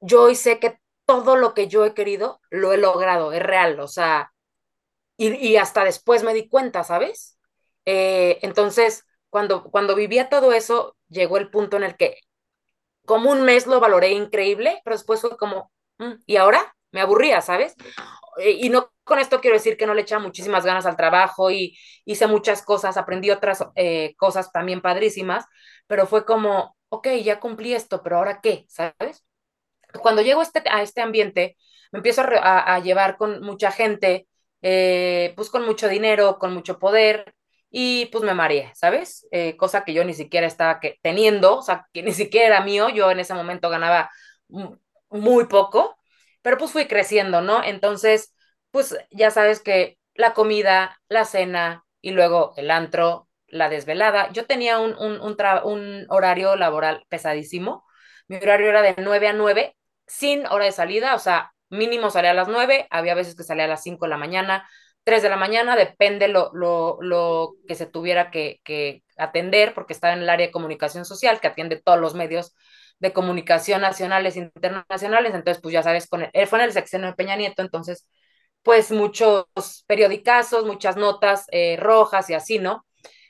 [0.00, 3.80] yo hoy sé que todo lo que yo he querido lo he logrado, es real,
[3.80, 4.32] o sea,
[5.18, 7.38] y, hasta después me di cuenta, ¿sabes?
[7.84, 12.18] Eh, entonces, cuando, cuando vivía todo eso, llegó el punto en el que
[13.04, 17.40] como un mes lo valoré increíble, pero después fue como, mm, y ahora me aburría,
[17.40, 17.74] ¿sabes?
[18.38, 21.50] Eh, y no con esto quiero decir que no le echaba muchísimas ganas al trabajo
[21.50, 25.46] y hice muchas cosas, aprendí otras eh, cosas también padrísimas,
[25.86, 29.24] pero fue como, ok, ya cumplí esto, pero ahora qué, ¿sabes?
[30.02, 31.56] Cuando llego a este, a este ambiente,
[31.92, 34.28] me empiezo a, a llevar con mucha gente
[34.62, 37.34] eh, pues con mucho dinero, con mucho poder,
[37.70, 39.26] y pues me mareé, ¿sabes?
[39.30, 42.88] Eh, cosa que yo ni siquiera estaba teniendo, o sea, que ni siquiera era mío,
[42.88, 44.10] yo en ese momento ganaba
[45.10, 45.96] muy poco,
[46.42, 47.62] pero pues fui creciendo, ¿no?
[47.64, 48.34] Entonces,
[48.70, 54.46] pues ya sabes que la comida, la cena y luego el antro, la desvelada, yo
[54.46, 57.84] tenía un, un, un, un horario laboral pesadísimo,
[58.28, 62.32] mi horario era de 9 a 9, sin hora de salida, o sea, mínimo salía
[62.32, 64.68] a las 9, había veces que salía a las 5 de la mañana,
[65.04, 69.92] 3 de la mañana, depende lo, lo, lo que se tuviera que, que, atender, porque
[69.92, 72.54] estaba en el área de comunicación social, que atiende todos los medios
[73.00, 77.08] de comunicación nacionales e internacionales, entonces pues ya sabes, con él, fue en el sexenio
[77.08, 78.08] de Peña Nieto, entonces
[78.62, 79.46] pues muchos
[79.86, 82.84] periodicazos, muchas notas eh, rojas y así, ¿no?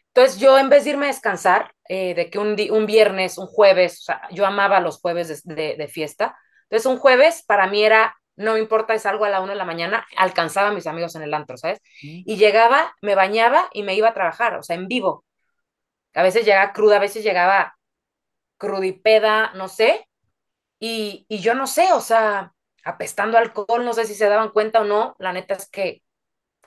[0.09, 3.47] Entonces yo en vez de irme a descansar, eh, de que un, un, viernes, un
[3.47, 8.55] jueves, yo amaba los jueves de, de, fiesta, entonces un jueves para mí era, no
[8.55, 11.23] me importa, es algo a la una de la mañana, alcanzaba a mis amigos en
[11.23, 11.81] el antro, ¿sabes?
[12.25, 15.25] Y llegaba, me bañaba y me iba a trabajar, o sea, en vivo.
[16.15, 17.77] A veces llegaba cruda, a veces llegaba
[18.59, 20.09] crudipeda, no sé,
[20.81, 22.53] y, y yo no sé, o sea,
[22.85, 26.03] apestando alcohol, no sé si se daban cuenta o no, la neta es que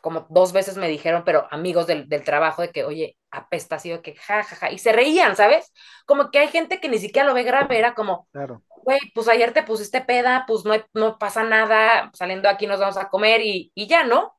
[0.02, 3.90] como dos veces me dijeron, pero amigos del, del trabajo, de que, oye, apesta así,
[3.90, 5.72] de que ja, ja, ja, y se reían, ¿sabes?
[6.06, 8.62] Como que hay gente que ni siquiera lo ve grave, era como, claro.
[8.84, 12.98] güey, pues ayer te pusiste peda, pues no, no pasa nada, saliendo aquí nos vamos
[12.98, 14.36] a comer y, y ya, ¿no?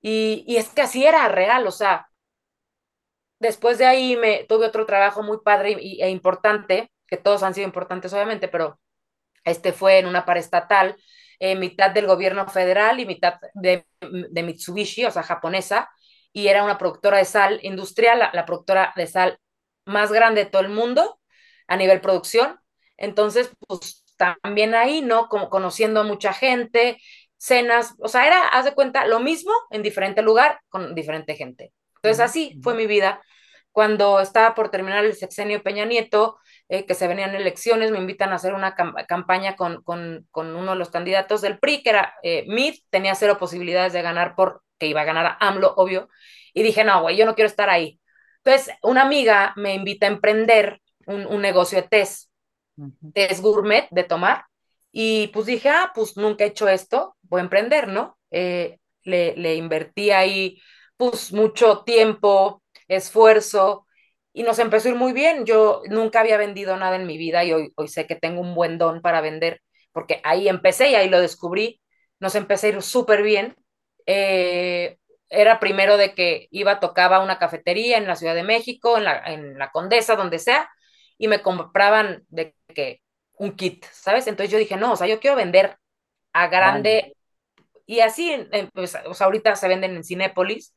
[0.00, 2.08] Y, y, es que así era real, o sea,
[3.38, 7.54] después de ahí me tuve otro trabajo muy padre y, e importante, que todos han
[7.54, 8.80] sido importantes obviamente, pero
[9.44, 10.96] este fue en una paraestatal,
[11.38, 15.90] eh, mitad del gobierno federal y mitad de, de, Mitsubishi, o sea, japonesa,
[16.34, 19.38] y era una productora de sal industrial, la, la, productora de sal
[19.86, 21.18] más grande de todo el mundo
[21.68, 22.58] a nivel producción.
[22.96, 25.28] Entonces, pues también ahí, ¿no?
[25.28, 26.98] Como conociendo a mucha gente,
[27.38, 31.72] cenas, o sea, era, haz de cuenta, lo mismo en diferente lugar con diferente gente.
[31.96, 33.22] Entonces, así fue mi vida.
[33.70, 38.32] Cuando estaba por terminar el sexenio Peña Nieto, eh, que se venían elecciones, me invitan
[38.32, 41.90] a hacer una cam campaña con, con, con, uno de los candidatos del PRI, que
[41.90, 45.74] era eh, Mid, tenía cero posibilidades de ganar por que iba a ganar a AMLO,
[45.76, 46.08] obvio,
[46.52, 48.00] y dije, no, güey, yo no quiero estar ahí.
[48.44, 52.30] Entonces, una amiga me invita a emprender un, un negocio de test,
[52.76, 53.12] uh -huh.
[53.14, 54.44] test gourmet de tomar,
[54.92, 58.16] y pues dije, ah, pues nunca he hecho esto, voy a emprender, ¿no?
[58.30, 60.60] Eh, le, le invertí ahí,
[60.96, 63.86] pues mucho tiempo, esfuerzo,
[64.32, 65.44] y nos empezó a ir muy bien.
[65.46, 68.54] Yo nunca había vendido nada en mi vida y hoy, hoy sé que tengo un
[68.54, 69.60] buen don para vender,
[69.92, 71.80] porque ahí empecé y ahí lo descubrí.
[72.20, 73.54] Nos empecé a ir súper bien.
[74.06, 74.98] Eh,
[75.28, 79.18] era primero de que iba, tocaba una cafetería en la Ciudad de México, en la,
[79.26, 80.70] en la Condesa, donde sea,
[81.18, 83.00] y me compraban de que
[83.36, 84.26] un kit, ¿sabes?
[84.26, 85.76] Entonces yo dije, no, o sea, yo quiero vender
[86.32, 87.16] a grande.
[87.86, 90.74] Y así, pues, o sea, ahorita se venden en Cinépolis.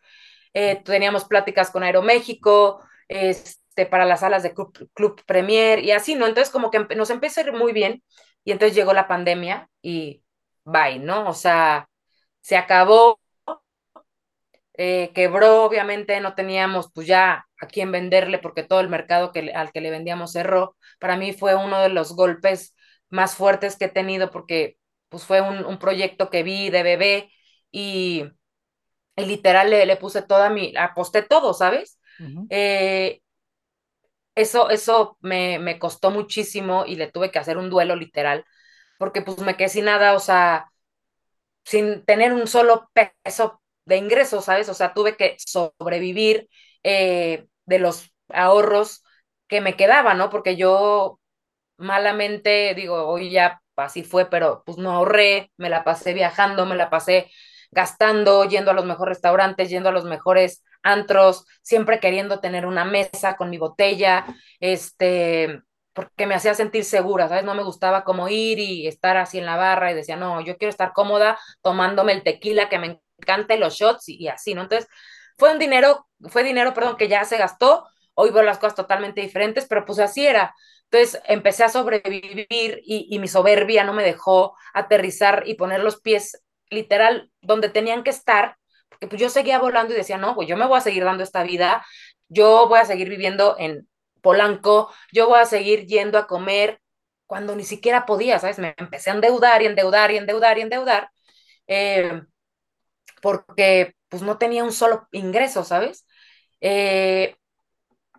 [0.54, 6.16] Eh, teníamos pláticas con Aeroméxico, este, para las salas de Club, Club Premier y así,
[6.16, 6.26] ¿no?
[6.26, 8.04] Entonces como que nos empezó a ir muy bien
[8.44, 10.24] y entonces llegó la pandemia y
[10.64, 11.30] bye, ¿no?
[11.30, 11.88] O sea,
[12.48, 13.20] se acabó,
[14.76, 19.52] eh, quebró, obviamente no teníamos pues ya a quién venderle porque todo el mercado que,
[19.52, 20.78] al que le vendíamos cerró.
[20.98, 22.74] Para mí fue uno de los golpes
[23.10, 24.78] más fuertes que he tenido porque
[25.10, 27.30] pues fue un, un proyecto que vi de bebé
[27.70, 28.24] y,
[29.18, 32.00] y literal le, le, puse toda mi, aposté todo, ¿sabes?
[32.18, 32.48] Uh -huh.
[32.50, 33.22] eh,
[34.36, 38.46] eso, eso me, me, costó muchísimo y le tuve que hacer un duelo literal,
[38.98, 40.72] porque pues me quedé sin nada, o sea,
[41.68, 44.70] sin tener un solo peso de ingresos, ¿sabes?
[44.70, 46.50] O sea, tuve que sobrevivir
[46.84, 49.04] eh, de los ahorros
[49.48, 50.30] que me quedaban, ¿no?
[50.30, 51.20] Porque yo
[51.78, 56.76] malamente, digo, hoy ya así fue, pero pues no ahorré, me la pasé viajando, me
[56.76, 57.30] la pasé
[57.72, 62.86] gastando, yendo a los mejores restaurantes, yendo a los mejores antros, siempre queriendo tener una
[62.86, 64.26] mesa con mi botella,
[64.62, 65.62] este,
[65.98, 67.44] porque me hacía sentir segura, ¿sabes?
[67.44, 70.58] No me gustaba como ir y estar así en la barra y decía, no, yo
[70.58, 74.54] quiero estar cómoda tomándome el tequila que me encanta y los shots y, y así,
[74.56, 74.62] ¿no?
[74.64, 74.88] Entonces,
[75.38, 79.22] fue un dinero, fue dinero, perdón, que ya se gastó, hoy veo las cosas totalmente
[79.22, 80.54] diferentes, pero pues así era.
[80.92, 86.02] Entonces empecé a sobrevivir y, y mi soberbia no me dejó aterrizar y poner los
[86.02, 88.58] pies literal donde tenían que estar,
[88.90, 91.24] porque pues yo seguía volando y decía, no, pues yo me voy a seguir dando
[91.24, 91.86] esta vida,
[92.30, 93.88] yo voy a seguir viviendo en
[94.28, 96.82] Polanco, yo voy a seguir yendo a comer
[97.28, 98.60] cuando ni siquiera podía, ¿sabes?
[98.60, 101.10] Me empecé a endeudar y endeudar y endeudar y endeudar,
[101.68, 102.24] eh,
[103.22, 106.06] porque pues no tenía un solo ingreso, ¿sabes?
[106.60, 107.38] Eh,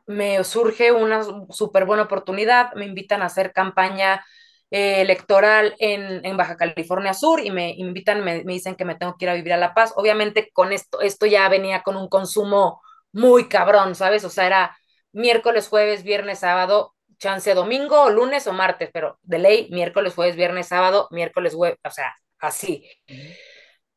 [0.06, 4.24] me surge una súper buena oportunidad, me invitan a hacer campaña
[4.70, 8.94] eh, electoral en, en, Baja California Sur y me invitan, me, me, dicen que me
[8.94, 9.92] tengo que ir a vivir a La Paz.
[9.94, 12.80] Obviamente con esto, esto ya venía con un consumo
[13.12, 14.24] muy cabrón, ¿sabes?
[14.24, 14.77] O sea, era
[15.12, 20.68] miércoles, jueves, viernes, sábado, chance domingo, lunes o martes, pero de ley, miércoles, jueves, viernes,
[20.68, 22.88] sábado, miércoles, jueves, o sea, así.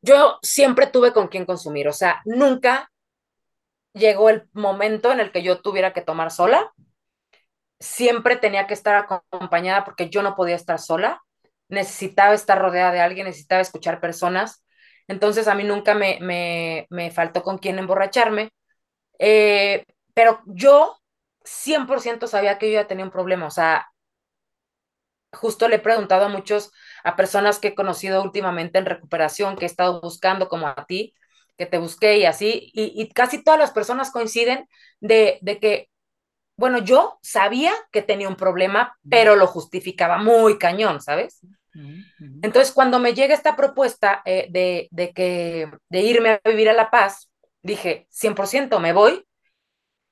[0.00, 2.90] Yo siempre tuve con quién consumir, o sea, nunca
[3.94, 6.72] llegó el momento en el que yo tuviera que tomar sola,
[7.80, 11.20] siempre tenía que estar acompañada porque yo no podía estar sola,
[11.68, 14.64] necesitaba estar rodeada de alguien, necesitaba escuchar personas.
[15.08, 18.50] Entonces a mí nunca me, me, me faltó con quién emborracharme.
[19.18, 19.84] Eh,
[20.14, 20.96] pero yo
[21.44, 23.46] 100% sabía que yo ya tenía un problema.
[23.46, 23.86] O sea,
[25.32, 26.72] justo le he preguntado a muchos,
[27.04, 31.14] a personas que he conocido últimamente en recuperación, que he estado buscando como a ti,
[31.56, 34.68] que te busqué y así, y, y casi todas las personas coinciden
[35.00, 35.90] de, de, que,
[36.56, 41.40] bueno, yo sabía que tenía un problema, pero lo justificaba muy cañón, ¿sabes?
[42.42, 46.72] Entonces, cuando me llega esta propuesta eh, de, de, que, de irme a vivir a
[46.72, 47.30] La Paz,
[47.62, 49.26] dije, 100%, me voy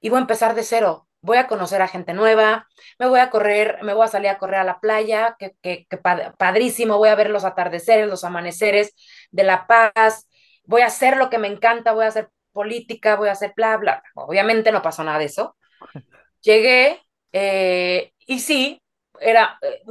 [0.01, 2.67] y voy a empezar de cero voy a conocer a gente nueva,
[2.99, 5.87] me voy a correr, me voy a salir a correr a la playa, que, que,
[5.89, 8.95] que padrísimo, voy a ver los atardeceres, los amaneceres
[9.31, 10.29] de La Paz,
[10.65, 13.77] voy a hacer lo que me encanta, voy a hacer política, voy a hacer bla,
[13.77, 14.03] bla.
[14.15, 15.57] Obviamente no pasó nada de eso.
[16.43, 17.01] Llegué
[17.33, 18.83] eh, y sí,
[19.21, 19.83] era, eh,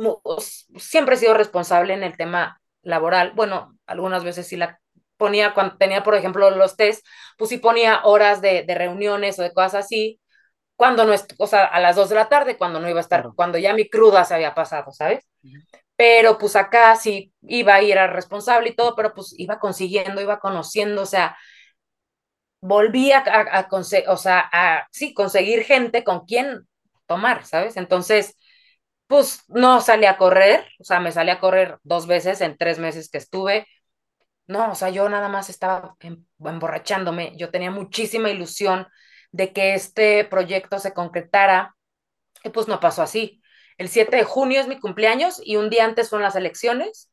[0.78, 3.34] siempre he sido responsable en el tema laboral.
[3.36, 4.80] Bueno, algunas veces sí la
[5.18, 7.06] ponía, cuando tenía, por ejemplo, los test,
[7.38, 10.20] pues sí ponía horas de, de reuniones o de cosas así,
[10.80, 13.02] cuando no, es, o sea, a las dos de la tarde, cuando no iba a
[13.02, 13.36] estar, claro.
[13.36, 15.26] cuando ya mi cruda se había pasado, ¿sabes?
[15.44, 15.68] Uh -huh.
[15.98, 20.40] Pero pues acá sí iba y era responsable y todo, pero pues iba consiguiendo, iba
[20.40, 21.38] conociendo, o sea,
[22.62, 23.68] volví a, a, a
[24.08, 26.66] o sea, a, sí, conseguir gente con quien
[27.08, 27.76] tomar, ¿sabes?
[27.76, 28.38] Entonces,
[29.08, 32.80] pues no salí a correr, o sea, me salí a correr dos veces en tres
[32.80, 33.68] meses que estuve.
[34.48, 35.98] No, o sea, yo nada más estaba
[36.40, 38.88] emborrachándome, yo tenía muchísima ilusión
[39.32, 41.76] de que este proyecto se concretara,
[42.44, 43.42] y pues no pasó así.
[43.78, 47.12] El 7 de junio es mi cumpleaños y un día antes son las elecciones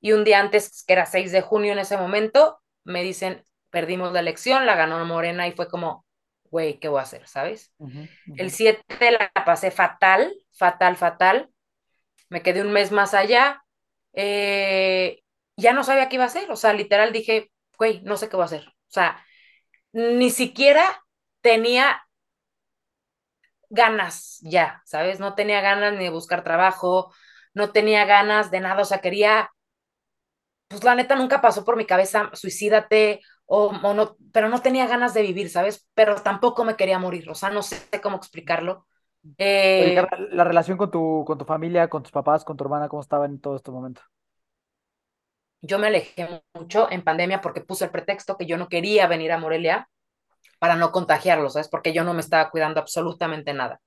[0.00, 4.12] y un día antes, que era 6 de junio en ese momento, me dicen, perdimos
[4.12, 6.06] la elección, la ganó Morena y fue como,
[6.44, 7.26] güey, ¿qué voy a hacer?
[7.26, 7.72] ¿Sabes?
[7.78, 8.34] Uh -huh, uh -huh.
[8.38, 11.50] El 7 la pasé fatal, fatal, fatal.
[12.28, 13.62] Me quedé un mes más allá.
[14.12, 15.22] Eh,
[15.56, 16.50] ya no sabía qué iba a hacer.
[16.50, 18.66] O sea, literal dije, güey, no sé qué voy a hacer.
[18.68, 19.24] O sea,
[19.92, 21.02] ni siquiera
[21.46, 22.02] tenía
[23.70, 25.20] ganas ya, ¿sabes?
[25.20, 27.12] No tenía ganas ni de buscar trabajo,
[27.54, 29.50] no tenía ganas de nada, o sea, quería,
[30.68, 34.86] pues la neta nunca pasó por mi cabeza, suicídate, o, o no, pero no tenía
[34.86, 35.86] ganas de vivir, ¿sabes?
[35.94, 38.86] Pero tampoco me quería morir, o sea, no sé cómo explicarlo.
[39.38, 39.96] Eh,
[40.30, 43.26] la relación con tu, con tu familia, con tus papás, con tu hermana, ¿cómo estaba
[43.26, 44.02] en todo este momento?
[45.62, 49.32] Yo me alejé mucho en pandemia porque puse el pretexto que yo no quería venir
[49.32, 49.88] a Morelia
[50.58, 51.68] para no contagiarlo, ¿sabes?
[51.68, 53.80] Porque yo no me estaba cuidando absolutamente nada.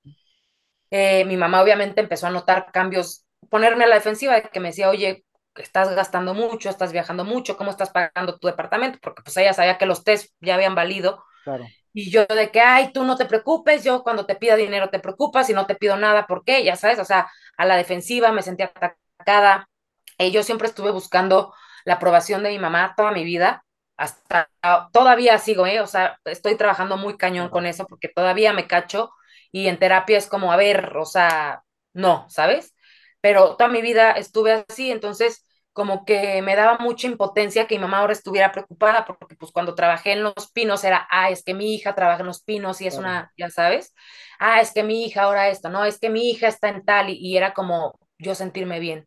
[0.91, 4.70] Eh, mi mamá obviamente empezó a notar cambios, ponerme a la defensiva de que me
[4.70, 8.99] decía, oye, estás gastando mucho, estás viajando mucho, ¿cómo estás pagando tu departamento?
[9.01, 11.24] Porque pues ella sabía que los test ya habían valido.
[11.43, 11.66] Claro.
[11.93, 14.99] Y yo de que, ay, tú no te preocupes, yo cuando te pida dinero te
[14.99, 16.64] preocupas y no te pido nada, ¿por qué?
[16.64, 19.70] Ya sabes, o sea, a la defensiva me sentía atacada.
[20.18, 21.53] Eh, yo siempre estuve buscando
[21.86, 23.64] la aprobación de mi mamá toda mi vida
[24.00, 24.50] hasta
[24.93, 25.82] todavía sigo, ¿eh?
[25.82, 29.12] O sea, estoy trabajando muy cañón con eso porque todavía me cacho
[29.52, 32.74] y en terapia es como, a ver, o sea, no, ¿sabes?
[33.22, 37.82] Pero toda mi vida estuve así, entonces como que me daba mucha impotencia que mi
[37.82, 41.54] mamá ahora estuviera preocupada porque pues cuando trabajé en Los Pinos era, ah, es que
[41.54, 43.93] mi hija trabaja en Los Pinos y es una, ya sabes,
[44.39, 47.10] ah, es que mi hija ahora esto, no, es que mi hija está en tal
[47.10, 49.06] y, y era como yo sentirme bien.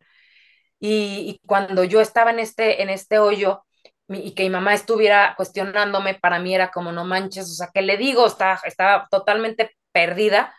[0.79, 3.63] Y, y, cuando yo estaba en este, en este hoyo,
[4.07, 7.81] y que mi mamá estuviera cuestionándome, para mí era como, no manches, o sea, ¿qué
[7.81, 8.25] le digo?
[8.27, 10.53] Estaba, estaba totalmente perdida.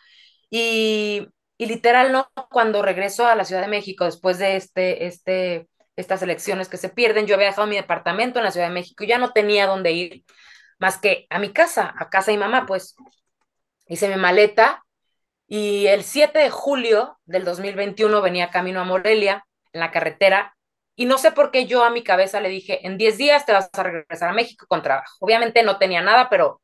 [0.50, 1.28] Y,
[1.58, 2.28] y literal, ¿no?
[2.50, 6.88] Cuando regreso a la Ciudad de México después de este, este, estas elecciones que se
[6.88, 9.66] pierden, yo había dejado mi departamento en la Ciudad de México y ya no tenía
[9.66, 10.24] dónde ir
[10.78, 12.96] más que a mi casa, a casa de mi mamá, pues
[13.86, 14.84] hice mi maleta
[15.46, 20.53] y el 7 de julio del 2021 venía camino a Morelia en la carretera
[20.96, 23.52] y no sé por qué yo a mi cabeza le dije, en 10 días te
[23.52, 25.16] vas a regresar a México con trabajo.
[25.20, 26.62] Obviamente no tenía nada, pero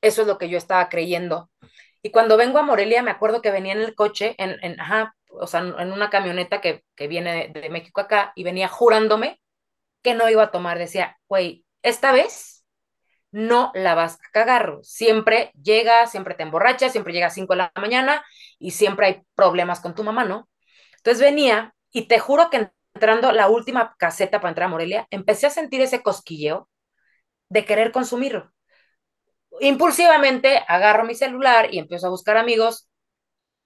[0.00, 1.50] eso es lo que yo estaba creyendo.
[2.02, 5.14] Y cuando vengo a Morelia, me acuerdo que venía en el coche, en, en ajá,
[5.30, 9.40] o sea, en una camioneta que, que viene de, México acá, y venía jurándome
[10.02, 10.78] que no iba a tomar.
[10.78, 12.64] Decía, güey, esta vez
[13.32, 14.78] no la vas a cagar.
[14.82, 18.24] Siempre llega, siempre te emborrachas, siempre llega a 5 de la mañana
[18.58, 20.48] y siempre hay problemas con tu mamá, ¿no?
[20.96, 22.70] Entonces venía y te juro que
[23.00, 26.68] entrando la última caseta para entrar a Morelia, empecé a sentir ese cosquilleo
[27.48, 28.52] de querer consumirlo.
[29.60, 32.90] Impulsivamente agarro mi celular y empiezo a buscar amigos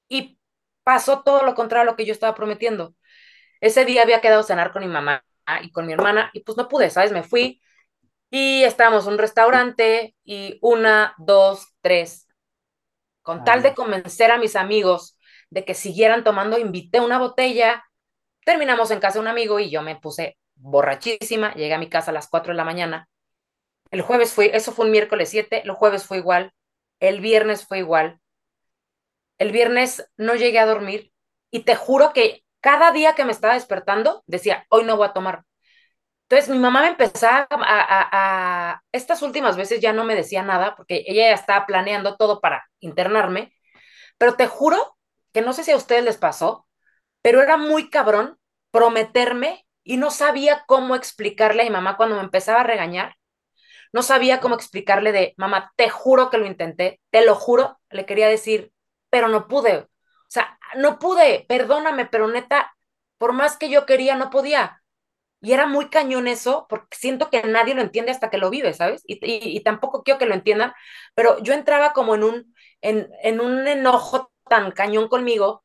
[0.08, 0.38] y
[0.84, 2.94] pasó todo lo contrario a lo que yo estaba prometiendo.
[3.60, 5.24] Ese día había quedado a cenar con mi mamá
[5.62, 7.10] y con mi hermana y pues no pude, ¿sabes?
[7.10, 7.60] Me fui
[8.30, 12.28] y estábamos en un restaurante y una, dos, tres.
[13.22, 15.18] Con tal de convencer a mis amigos
[15.50, 17.84] de que siguieran tomando, invité una botella
[18.44, 22.10] terminamos en casa de un amigo y yo me puse borrachísima, llegué a mi casa
[22.10, 23.08] a las 4 de la mañana.
[23.90, 26.52] El jueves fue, eso fue un miércoles 7, el jueves fue igual,
[27.00, 28.20] el viernes fue igual.
[29.38, 31.12] El viernes no llegué a dormir
[31.50, 35.12] y te juro que cada día que me estaba despertando decía, hoy no voy a
[35.12, 35.44] tomar.
[36.28, 40.74] Entonces mi mamá me empezaba a, a, estas últimas veces ya no me decía nada
[40.74, 43.52] porque ella ya estaba planeando todo para internarme,
[44.18, 44.96] pero te juro
[45.32, 46.63] que no sé si a ustedes les pasó,
[47.24, 48.38] pero era muy cabrón
[48.70, 53.16] prometerme y no sabía cómo explicarle a mi mamá cuando me empezaba a regañar.
[53.94, 58.04] No sabía cómo explicarle de, mamá, te juro que lo intenté, te lo juro, le
[58.04, 58.72] quería decir,
[59.08, 59.78] pero no pude.
[59.78, 59.88] O
[60.28, 62.76] sea, no pude, perdóname, pero neta,
[63.16, 64.82] por más que yo quería, no podía.
[65.40, 68.74] Y era muy cañón eso, porque siento que nadie lo entiende hasta que lo vive,
[68.74, 69.02] ¿sabes?
[69.06, 70.74] Y, y, tampoco quiero que lo entiendan,
[71.14, 75.63] pero yo entraba como en un, en, en un enojo tan cañón conmigo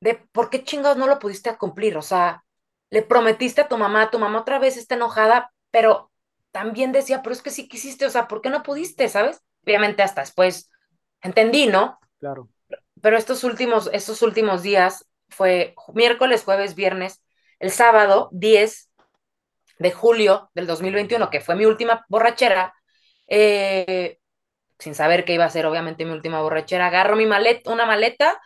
[0.00, 1.96] de por qué chingados no lo pudiste cumplir.
[1.96, 2.44] O sea,
[2.90, 6.10] le prometiste a tu mamá, tu mamá otra vez está enojada, pero
[6.50, 9.42] también decía, pero es que sí quisiste, o sea, ¿por qué no pudiste, sabes?
[9.64, 10.70] Obviamente hasta después
[11.22, 11.98] entendí, ¿no?
[12.18, 12.48] Claro.
[13.00, 17.22] Pero estos últimos, estos últimos días fue miércoles, jueves, viernes,
[17.60, 18.90] el sábado 10
[19.78, 22.74] de julio del 2021, que fue mi última borrachera,
[23.28, 24.18] eh,
[24.78, 28.40] sin saber qué iba a ser obviamente mi última borrachera, agarro mi maleta, una maleta,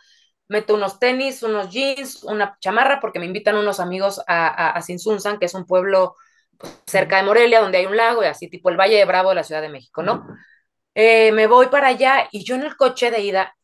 [0.47, 4.81] meto unos tenis, unos jeans, una chamarra, porque me invitan unos amigos a, a, a
[4.81, 6.15] Sinsunzan, que es un pueblo
[6.57, 9.29] pues, cerca de Morelia, donde hay un lago, y así tipo el Valle de Bravo
[9.29, 10.25] de la Ciudad de México, ¿no?
[10.93, 13.55] Eh, me voy para allá y yo en el coche de ida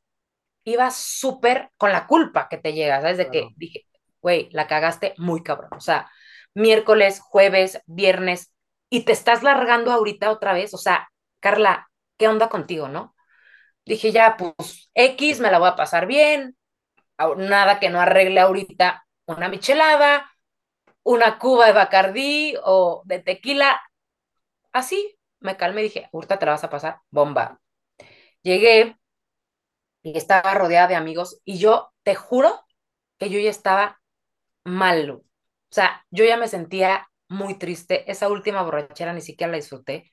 [0.64, 3.18] iba súper con la culpa que te llega, ¿sabes?
[3.18, 3.48] De claro.
[3.50, 3.86] que dije,
[4.22, 5.72] güey, la cagaste muy cabrón.
[5.76, 6.10] O sea,
[6.54, 8.54] miércoles, jueves, viernes,
[8.90, 10.74] y te estás largando ahorita otra vez.
[10.74, 11.10] O sea,
[11.40, 13.16] Carla, ¿qué onda contigo, no?
[13.86, 16.58] Dije, ya, pues X, me la voy a pasar bien,
[17.38, 20.30] nada que no arregle ahorita una michelada,
[21.04, 23.82] una cuba de bacardí o de tequila.
[24.74, 27.60] Así, me calmé y dije, ahorita te la vas a pasar bomba.
[28.44, 28.98] Llegué
[30.04, 32.66] y estaba rodeada de amigos y yo te juro
[33.18, 34.02] que yo ya estaba
[34.64, 35.12] mal.
[35.12, 35.24] O
[35.70, 38.10] sea, yo ya me sentía muy triste.
[38.12, 40.12] Esa última borrachera ni siquiera la disfruté.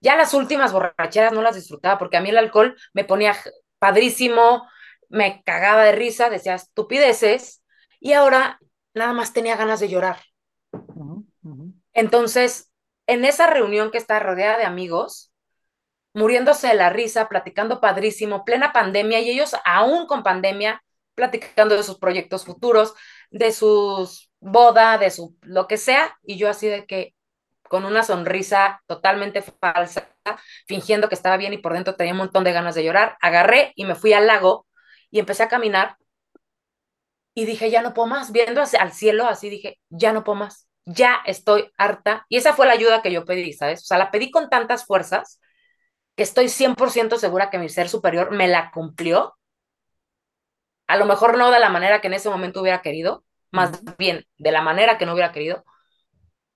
[0.00, 3.36] Ya las últimas borracheras no las disfrutaba porque a mí el alcohol me ponía
[3.78, 4.68] padrísimo,
[5.08, 7.62] me cagaba de risa, decía estupideces
[8.00, 8.58] y ahora
[8.94, 10.18] nada más tenía ganas de llorar.
[10.72, 11.72] Uh -huh.
[11.92, 12.70] Entonces,
[13.06, 15.32] en esa reunión que está rodeada de amigos,
[16.14, 20.82] muriéndose de la risa, platicando padrísimo, plena pandemia, y ellos aún con pandemia,
[21.14, 22.94] platicando de sus proyectos futuros,
[23.30, 27.14] de sus boda, de su lo que sea, y yo así de que
[27.68, 30.08] con una sonrisa totalmente falsa,
[30.66, 33.72] fingiendo que estaba bien y por dentro tenía un montón de ganas de llorar, agarré
[33.74, 34.66] y me fui al lago
[35.10, 35.96] y empecé a caminar
[37.34, 40.36] y dije, ya no puedo más, viendo hacia, al cielo, así dije, ya no puedo
[40.36, 42.26] más, ya estoy harta.
[42.28, 43.82] Y esa fue la ayuda que yo pedí, ¿sabes?
[43.82, 45.40] O sea, la pedí con tantas fuerzas
[46.16, 49.36] que estoy 100% segura que mi ser superior me la cumplió.
[50.86, 54.26] A lo mejor no de la manera que en ese momento hubiera querido, más bien
[54.38, 55.64] de la manera que no hubiera querido,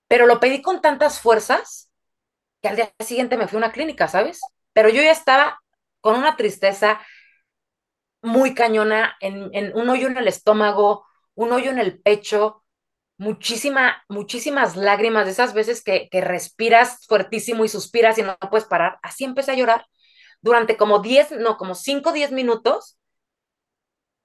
[0.07, 1.91] pero lo pedí con tantas fuerzas
[2.61, 4.41] que al día siguiente me fui a una clínica, ¿sabes?
[4.73, 5.59] Pero yo ya estaba
[6.01, 7.01] con una tristeza
[8.21, 11.05] muy cañona, en, en un hoyo en el estómago,
[11.35, 12.63] un hoyo en el pecho,
[13.17, 18.67] muchísima, muchísimas lágrimas, de esas veces que, que respiras fuertísimo y suspiras y no puedes
[18.67, 18.97] parar.
[19.03, 19.85] Así empecé a llorar
[20.41, 22.97] durante como 10, no, como 5 o 10 minutos.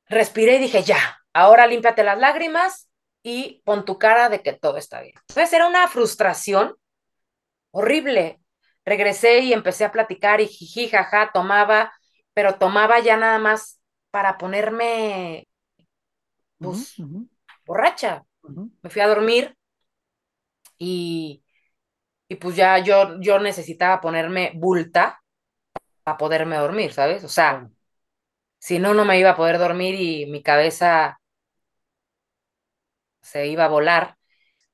[0.08, 0.98] Respiré y dije, ya,
[1.32, 2.88] ahora límpiate las lágrimas
[3.22, 5.14] y pon tu cara de que todo está bien.
[5.28, 6.76] Entonces era una frustración
[7.72, 8.40] horrible.
[8.84, 11.92] Regresé y empecé a platicar y jiji, jaja, tomaba,
[12.34, 13.80] pero tomaba ya nada más
[14.14, 15.48] para ponerme
[16.58, 17.28] pues, uh -huh.
[17.66, 18.24] borracha.
[18.42, 18.70] Uh -huh.
[18.80, 19.56] Me fui a dormir
[20.78, 21.42] y,
[22.28, 25.20] y pues ya yo, yo necesitaba ponerme bulta
[26.04, 27.24] para poderme dormir, ¿sabes?
[27.24, 27.74] O sea, uh -huh.
[28.60, 31.18] si no, no me iba a poder dormir y mi cabeza
[33.20, 34.16] se iba a volar.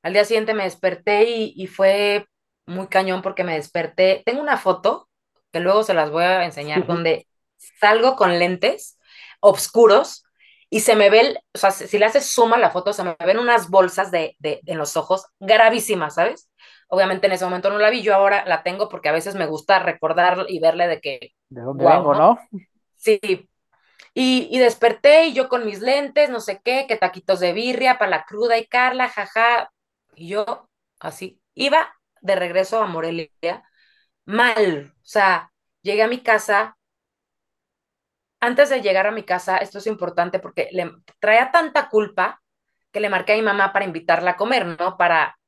[0.03, 2.26] Al día siguiente me desperté y, y fue
[2.66, 4.22] muy cañón porque me desperté.
[4.26, 5.09] Tengo una foto
[5.51, 7.26] que luego se las voy a enseñar, donde
[7.57, 8.99] salgo con lentes
[9.41, 10.24] oscuros
[10.68, 13.38] y se me ve, o sea, si le haces suma la foto, se me ven
[13.38, 16.49] unas bolsas de, de, de, en los ojos gravísimas, ¿sabes?
[16.88, 19.47] Obviamente en ese momento no la vi, yo ahora la tengo porque a veces me
[19.47, 21.32] gusta recordar y verle de que...
[21.49, 22.38] ¿De dónde wow, vengo, no?
[22.97, 23.18] Sí.
[24.14, 27.99] Y, y, desperté y yo con mis lentes, no sé qué, que taquitos de birria
[27.99, 29.70] para la cruda y Carla, jaja.
[30.14, 30.68] Y yo
[30.99, 33.30] así, iba de regreso a Morelia,
[34.24, 36.76] mal, o sea, llegué a mi casa,
[38.41, 42.43] antes de llegar a mi casa, esto es importante porque le traía tanta culpa
[42.91, 44.97] que le marqué a mi mamá para invitarla a comer, ¿no?
[44.97, 45.38] Para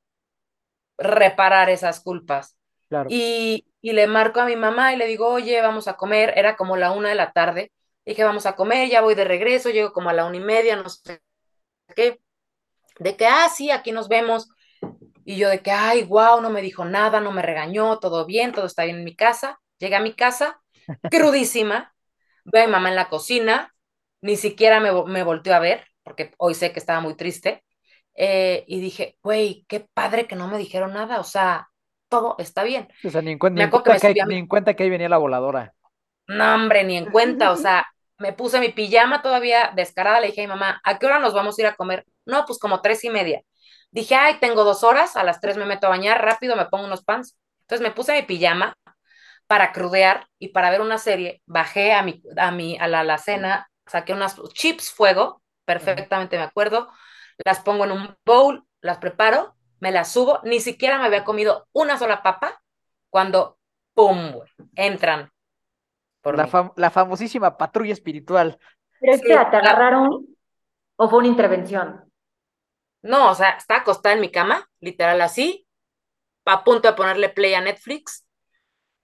[0.99, 2.57] reparar esas culpas.
[2.89, 3.09] Claro.
[3.11, 6.57] Y, y le marco a mi mamá y le digo, oye, vamos a comer, era
[6.57, 7.73] como la una de la tarde,
[8.05, 10.77] dije, vamos a comer, ya voy de regreso, llego como a la una y media,
[10.77, 11.21] no sé
[11.97, 12.21] qué,
[12.99, 14.49] de que, ah, sí, aquí nos vemos.
[15.25, 18.53] Y yo de que, ay, wow, no me dijo nada, no me regañó, todo bien,
[18.53, 19.61] todo está bien en mi casa.
[19.79, 20.61] Llegué a mi casa,
[21.11, 21.95] crudísima,
[22.45, 23.75] veo a mi mamá en la cocina,
[24.21, 27.65] ni siquiera me, me volteó a ver, porque hoy sé que estaba muy triste.
[28.15, 31.69] Eh, y dije, güey, qué padre que no me dijeron nada, o sea,
[32.09, 32.89] todo está bien.
[33.05, 35.19] O sea, ni en, ni que cuenta que, ni en cuenta que ahí venía la
[35.19, 35.73] voladora.
[36.27, 37.87] No, hombre, ni en cuenta, o sea,
[38.19, 41.35] me puse mi pijama todavía descarada, le dije a mi mamá, ¿a qué hora nos
[41.35, 42.05] vamos a ir a comer?
[42.27, 43.43] No, pues como tres y media.
[43.91, 46.85] Dije, ay, tengo dos horas, a las tres me meto a bañar, rápido me pongo
[46.85, 47.37] unos pants.
[47.63, 48.75] Entonces me puse mi pijama
[49.53, 53.71] para crudear y para ver una serie, bajé a mi, a mi, a la alacena,
[53.87, 56.89] saqué unas chips fuego, perfectamente me acuerdo,
[57.45, 61.69] las pongo en un bowl, las preparo, me las subo, ni siquiera me había comido
[61.73, 62.63] una sola papa
[63.11, 63.59] cuando,
[63.95, 64.41] ¡pum!
[64.75, 65.31] entran
[66.21, 68.59] por La, fam- la famosísima patrulla espiritual.
[69.01, 70.27] Pero Sí, espera, ¿te la- agarraron
[70.97, 72.11] o fue una intervención?
[73.03, 75.67] No, o sea, estaba acostada en mi cama, literal así,
[76.47, 78.27] a punto de ponerle play a Netflix,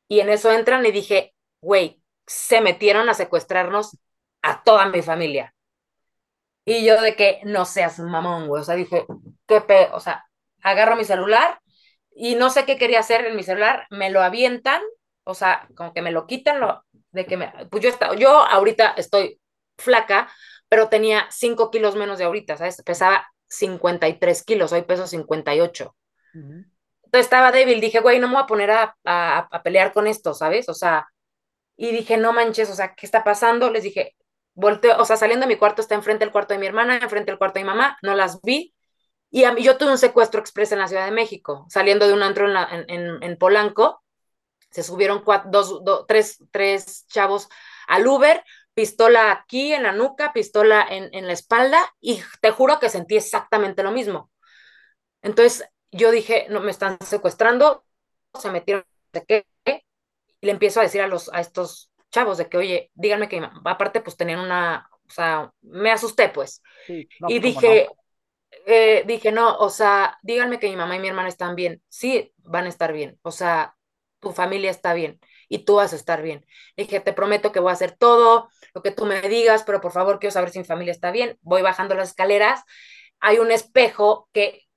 [0.09, 3.99] y en eso entran y dije, güey, se metieron a secuestrarnos
[4.43, 5.55] a toda mi familia.
[6.65, 9.07] Y yo de que no seas mamón, güey, o sea, dije,
[9.47, 10.27] qué pe, o sea,
[10.63, 11.61] agarro mi celular
[12.15, 14.83] y no sé qué quería hacer en mi celular, me lo avientan,
[15.25, 18.31] o sea, como que me lo quitan, lo, de que me, pues yo, está, yo
[18.31, 19.41] ahorita estoy
[19.79, 20.31] flaca,
[20.69, 22.83] pero tenía 5 kilos menos de ahorita, ¿sabes?
[22.83, 25.97] Pesaba 53 kilos, hoy peso 58.
[26.35, 26.45] Ujú.
[26.45, 26.78] Entonces
[27.13, 30.35] estaba débil, dije, güey, no me voy a poner a, a, a pelear con esto,
[30.35, 30.69] ¿sabes?
[30.69, 31.07] O sea,
[31.77, 33.71] y dije, no manches, o sea, ¿qué está pasando?
[33.71, 34.17] Les dije,
[34.55, 37.31] volteo, o sea, saliendo de mi cuarto está enfrente del cuarto de mi hermana, enfrente
[37.31, 38.75] del cuarto de mi mamá, no las vi.
[39.31, 42.15] Y a mí, yo tuve un secuestro express en la Ciudad de México, saliendo de
[42.15, 44.03] un antro en, en, en, en Polanco,
[44.71, 47.49] se subieron cuatro, dos, dos, tres, tres chavos
[47.87, 48.45] al Uber,
[48.75, 53.17] pistola aquí en la nuca, pistola en, en la espalda, y te juro que sentí
[53.17, 54.31] exactamente lo mismo.
[55.23, 57.85] Entonces yo dije, no, me están secuestrando,
[58.39, 59.47] se metieron, ¿de qué?
[60.41, 63.43] Y le empiezo a decir a, los, a estos chavos de que, oye, díganme que,
[63.65, 66.63] aparte, pues tenían una, o sea, me asusté, pues.
[66.87, 67.95] Sí, no, y pues, dije, no.
[68.67, 71.83] eh, dije, no, o sea, díganme que mi mamá y mi hermana están bien.
[71.89, 73.19] Sí, van a estar bien.
[73.23, 73.77] O sea,
[74.21, 76.45] tu familia está bien y tú vas a estar bien.
[76.77, 79.93] Dije, te prometo que voy a hacer todo lo que tú me digas, pero por
[79.93, 81.39] favor quiero saber si mi familia está bien.
[81.43, 82.63] Voy bajando las escaleras,
[83.21, 84.68] hay un espejo que,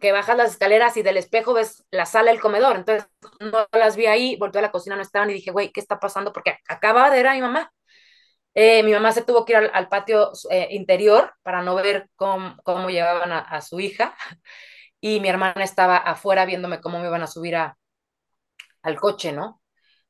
[0.00, 2.76] que bajas las escaleras y del espejo ves la sala, el comedor.
[2.76, 3.08] Entonces
[3.40, 5.98] no las vi ahí, volteé a la cocina, no estaban y dije, güey, ¿qué está
[6.00, 6.32] pasando?
[6.32, 7.72] Porque acababa de ver a mi mamá.
[8.54, 12.56] Eh, mi mamá se tuvo que ir al, patio eh, interior para no ver cómo,
[12.62, 14.16] cómo llevaban a, su hija
[15.00, 17.76] y mi hermana estaba afuera viéndome cómo me iban a subir a,
[18.82, 19.60] al coche, ¿no?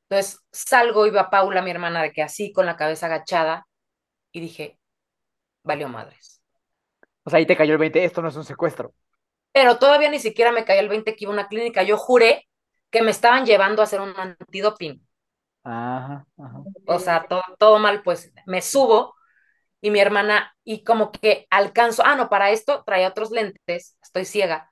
[0.09, 3.67] Entonces salgo, iba Paula, mi hermana, de que así con la cabeza agachada
[4.33, 4.79] y dije,
[5.63, 6.43] valió madres.
[7.25, 8.95] O sea, ahí te cayó el 20, esto no es un secuestro.
[9.55, 11.85] Pero todavía ni siquiera me cayó el 20 que iba a una clínica.
[11.85, 12.49] Yo juré
[12.91, 15.07] que me estaban llevando a hacer un antidoping.
[15.65, 16.63] Ajá, ajá.
[16.87, 19.15] O sea, todo, todo mal, pues me subo
[19.81, 24.27] y mi hermana, y como que alcanzo, ah, no, para esto traía otros lentes, estoy
[24.27, 24.71] ciega.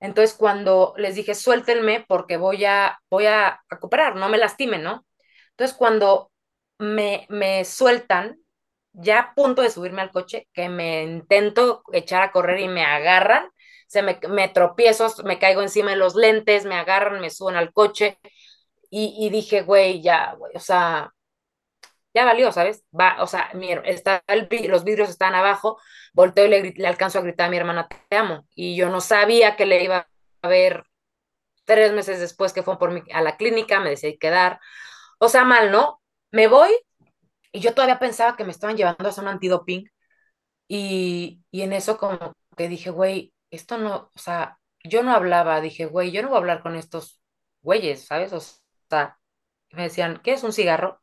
[0.00, 5.06] Entonces, cuando les dije, suéltenme porque voy a, voy a recuperar, no me lastimen, ¿no?
[5.52, 6.32] Entonces, cuando
[6.78, 8.38] me, me sueltan,
[8.92, 12.84] ya a punto de subirme al coche, que me intento echar a correr y me
[12.84, 13.48] agarran,
[13.88, 17.72] se me, me tropiezo, me caigo encima de los lentes, me agarran, me suben al
[17.72, 18.18] coche
[18.90, 21.12] y, dije, güey, ya, güey, o sea,
[22.14, 22.84] ya valió, ¿sabes?
[22.98, 25.78] Va, o sea, mi, está el, los vidrios están abajo,
[26.14, 28.46] volteo y le, le, alcanzo a gritar a mi hermana, te amo.
[28.54, 30.08] Y yo no sabía que le iba
[30.42, 30.84] a ver
[31.64, 34.60] tres meses después que fue por mi, a la clínica, me decidí quedar.
[35.18, 36.02] O sea, mal, ¿no?
[36.30, 36.70] Me voy
[37.52, 39.90] y yo todavía pensaba que me estaban llevando a hacer un antidoping.
[40.68, 45.60] Y, y en eso como que dije, güey, esto no, o sea, yo no hablaba,
[45.60, 47.20] dije, güey, yo no voy a hablar con estos
[47.62, 48.32] güeyes, ¿sabes?
[48.32, 48.40] O
[48.88, 49.18] sea,
[49.72, 51.00] me decían, ¿qué es un cigarro?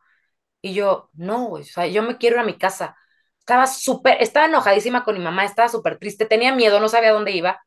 [0.62, 2.98] Y yo, no, güey, o sea, yo me quiero ir a mi casa.
[3.40, 7.32] Estaba súper, estaba enojadísima con mi mamá, estaba súper triste, tenía miedo, no sabía dónde
[7.32, 7.62] iba.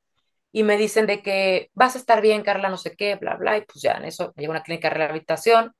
[0.52, 3.58] Y me dicen de que vas a estar bien, Carla, no sé qué, bla, bla.
[3.58, 5.74] Y pues ya en eso me llevo a una clínica de rehabilitación,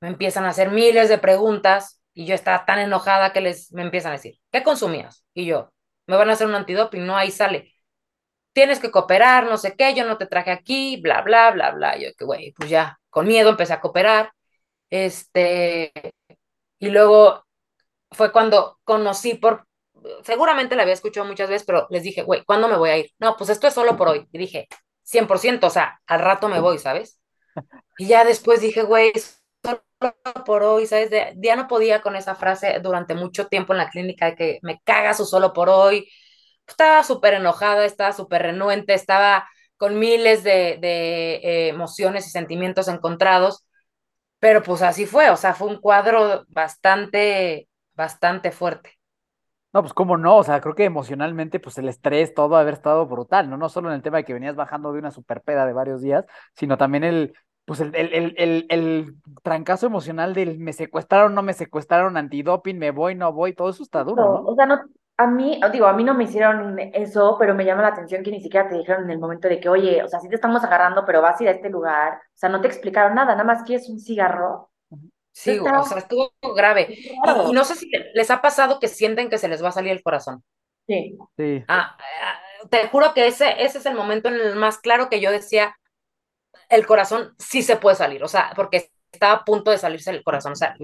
[0.00, 3.82] me empiezan a hacer miles de preguntas y yo estaba tan enojada que les me
[3.82, 5.24] empiezan a decir, ¿qué consumías?
[5.34, 5.72] Y yo,
[6.06, 7.75] me van a hacer un antidoping, no, ahí sale.
[8.56, 11.98] Tienes que cooperar, no sé qué, yo no te traje aquí, bla, bla, bla, bla.
[11.98, 14.32] Yo que, güey, pues ya, con miedo empecé a cooperar.
[14.88, 15.92] Este,
[16.78, 17.44] y luego
[18.12, 19.66] fue cuando conocí por,
[20.22, 23.10] seguramente la había escuchado muchas veces, pero les dije, güey, ¿cuándo me voy a ir?
[23.18, 24.26] No, pues esto es solo por hoy.
[24.32, 24.68] Y dije,
[25.02, 27.20] 100%, o sea, al rato me voy, ¿sabes?
[27.98, 29.12] Y ya después dije, güey,
[29.62, 29.82] solo
[30.46, 31.10] por hoy, ¿sabes?
[31.36, 34.80] ya no podía con esa frase durante mucho tiempo en la clínica de que me
[34.82, 36.08] caga su solo por hoy.
[36.66, 42.88] Estaba súper enojada, estaba súper renuente, estaba con miles de, de eh, emociones y sentimientos
[42.88, 43.66] encontrados,
[44.38, 48.92] pero pues así fue, o sea, fue un cuadro bastante, bastante fuerte.
[49.72, 53.06] No, pues cómo no, o sea, creo que emocionalmente, pues el estrés, todo haber estado
[53.06, 53.58] brutal, ¿no?
[53.58, 56.24] No solo en el tema de que venías bajando de una superpeda de varios días,
[56.54, 57.34] sino también el,
[57.66, 62.90] pues el, el, el, el, trancazo emocional del me secuestraron, no me secuestraron, antidoping, me
[62.90, 64.48] voy, no voy, todo eso está duro, ¿no?
[64.48, 64.80] O sea, no,
[65.18, 68.30] a mí, digo, a mí no me hicieron eso, pero me llama la atención que
[68.30, 70.62] ni siquiera te dijeron en el momento de que, oye, o sea, sí te estamos
[70.62, 72.14] agarrando, pero vas a ir a este lugar.
[72.14, 74.70] O sea, no te explicaron nada, nada más que es un cigarro.
[75.32, 76.88] Sí, o sea, estuvo grave.
[76.90, 79.92] Y, no sé si les ha pasado que sienten que se les va a salir
[79.92, 80.42] el corazón.
[80.86, 81.18] Sí.
[81.36, 81.64] Sí.
[81.68, 85.20] Ah, ah, te juro que ese, ese es el momento en el más claro que
[85.20, 85.76] yo decía,
[86.68, 90.24] el corazón sí se puede salir, o sea, porque estaba a punto de salirse el
[90.24, 90.74] corazón, o sea,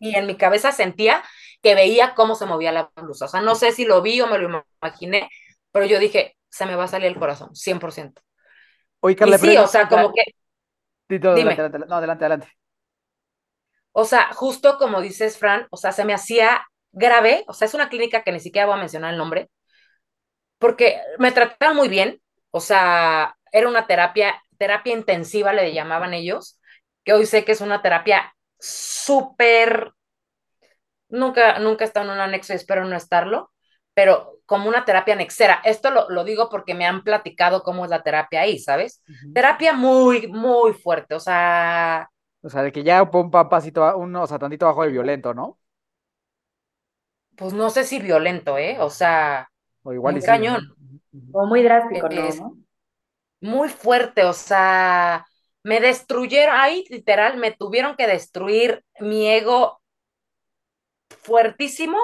[0.00, 1.22] y en mi cabeza sentía
[1.62, 4.26] que veía cómo se movía la blusa, o sea, no sé si lo vi o
[4.26, 5.28] me lo imaginé,
[5.72, 8.22] pero yo dije, se me va a salir el corazón, 100%.
[9.00, 10.22] Oye, Carla, y sí, o sea, como que...
[11.08, 11.52] Dime.
[11.52, 12.58] Adelante, no, adelante, adelante.
[13.92, 17.74] O sea, justo como dices, Fran, o sea, se me hacía grave, o sea, es
[17.74, 19.50] una clínica que ni siquiera voy a mencionar el nombre,
[20.58, 22.20] porque me trataron muy bien,
[22.50, 26.60] o sea, era una terapia, terapia intensiva le llamaban ellos,
[27.04, 29.92] que hoy sé que es una terapia súper,
[31.08, 33.52] nunca, nunca he estado en un anexo y espero no estarlo,
[33.94, 35.60] pero como una terapia anexera.
[35.64, 39.02] Esto lo, lo, digo porque me han platicado cómo es la terapia ahí, ¿sabes?
[39.34, 42.08] Terapia muy, muy fuerte, o sea...
[42.40, 45.58] O sea, de que ya un pasito, un, o sea, tantito bajo de violento, ¿no?
[47.36, 48.78] Pues no sé si violento, ¿eh?
[48.80, 49.48] O sea,
[49.82, 50.74] o igual muy cañón.
[51.32, 52.56] O muy drástico, ¿no?
[53.40, 55.26] muy fuerte, o sea,
[55.68, 59.82] me destruyeron, ahí literal, me tuvieron que destruir mi ego
[61.10, 61.98] fuertísimo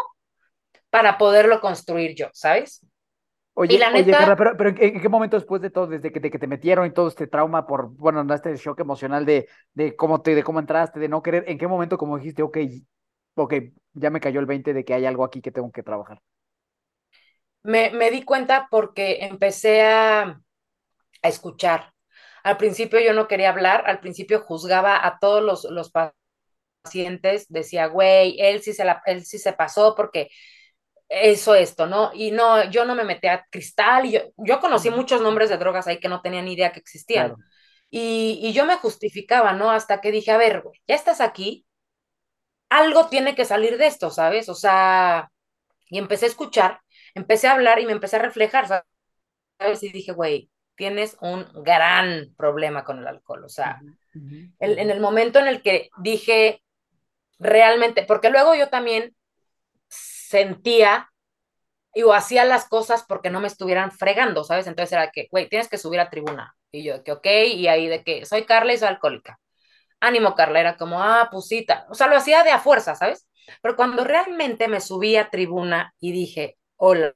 [0.90, 2.84] para poderlo construir yo, ¿sabes?
[3.54, 3.80] Oye,
[4.36, 6.92] pero, pero ¿en qué momento después de todo, desde que te, que te metieron y
[6.92, 11.00] todo este trauma por, bueno, este shock emocional de, de cómo te, de cómo entraste,
[11.00, 12.58] de no querer, ¿en qué momento como dijiste, ok,
[13.36, 13.54] ok,
[13.94, 16.20] ya me cayó el 20 de que hay algo aquí que tengo que trabajar?
[17.62, 21.93] Me, me di cuenta porque empecé a, a escuchar.
[22.45, 25.90] Al principio yo no quería hablar, al principio juzgaba a todos los, los
[26.84, 30.28] pacientes, decía, güey, él sí se la, él sí se pasó porque
[31.09, 32.11] eso, esto, ¿no?
[32.14, 35.59] Y no, yo no me metí a cristal, y yo, yo conocí muchos nombres de
[35.59, 37.34] drogas ahí que no tenía ni idea que existían.
[37.90, 39.70] Y, y, yo me justificaba, ¿no?
[39.70, 41.66] Hasta que dije, a ver, güey, ya estás aquí,
[42.68, 44.49] algo tiene que salir de esto, ¿sabes?
[44.49, 45.30] O sea,
[45.88, 46.80] y empecé a escuchar,
[47.14, 48.66] empecé a hablar y me empecé a reflejar,
[49.59, 49.82] ¿sabes?
[49.82, 53.45] Y dije, güey, tienes un gran problema con el alcohol.
[53.45, 53.81] O sea,
[54.14, 56.62] en el momento en el que dije
[57.39, 59.14] realmente, porque luego yo también
[59.89, 61.11] sentía
[61.95, 64.66] y o hacía las cosas porque no me estuvieran fregando, ¿sabes?
[64.66, 66.57] Entonces era que, güey, tienes que subir a tribuna.
[66.72, 69.39] Y yo, que ok, y ahí de que soy Carla y soy alcohólica.
[70.01, 71.87] Ánimo, Carla, era como, ah, pusita.
[71.89, 73.29] O sea, lo hacía de a fuerza, ¿sabes?
[73.62, 77.14] Pero cuando realmente me subí a tribuna y dije, hola,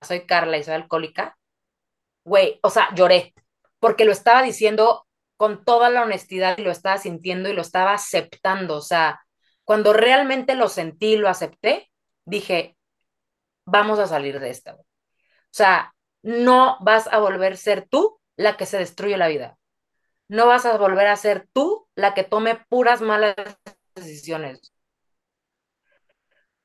[0.00, 1.38] soy Carla y soy alcohólica,
[2.24, 3.34] güey, o sea, lloré,
[3.80, 5.06] porque lo estaba diciendo
[5.36, 8.76] con toda la honestidad y lo estaba sintiendo y lo estaba aceptando.
[8.76, 9.20] O sea,
[9.64, 11.90] cuando realmente lo sentí, lo acepté,
[12.24, 12.76] dije,
[13.64, 14.74] vamos a salir de esta.
[14.74, 14.84] O
[15.50, 19.58] sea, no vas a volver a ser tú la que se destruye la vida.
[20.28, 23.34] No vas a volver a ser tú la que tome puras malas
[23.94, 24.72] decisiones.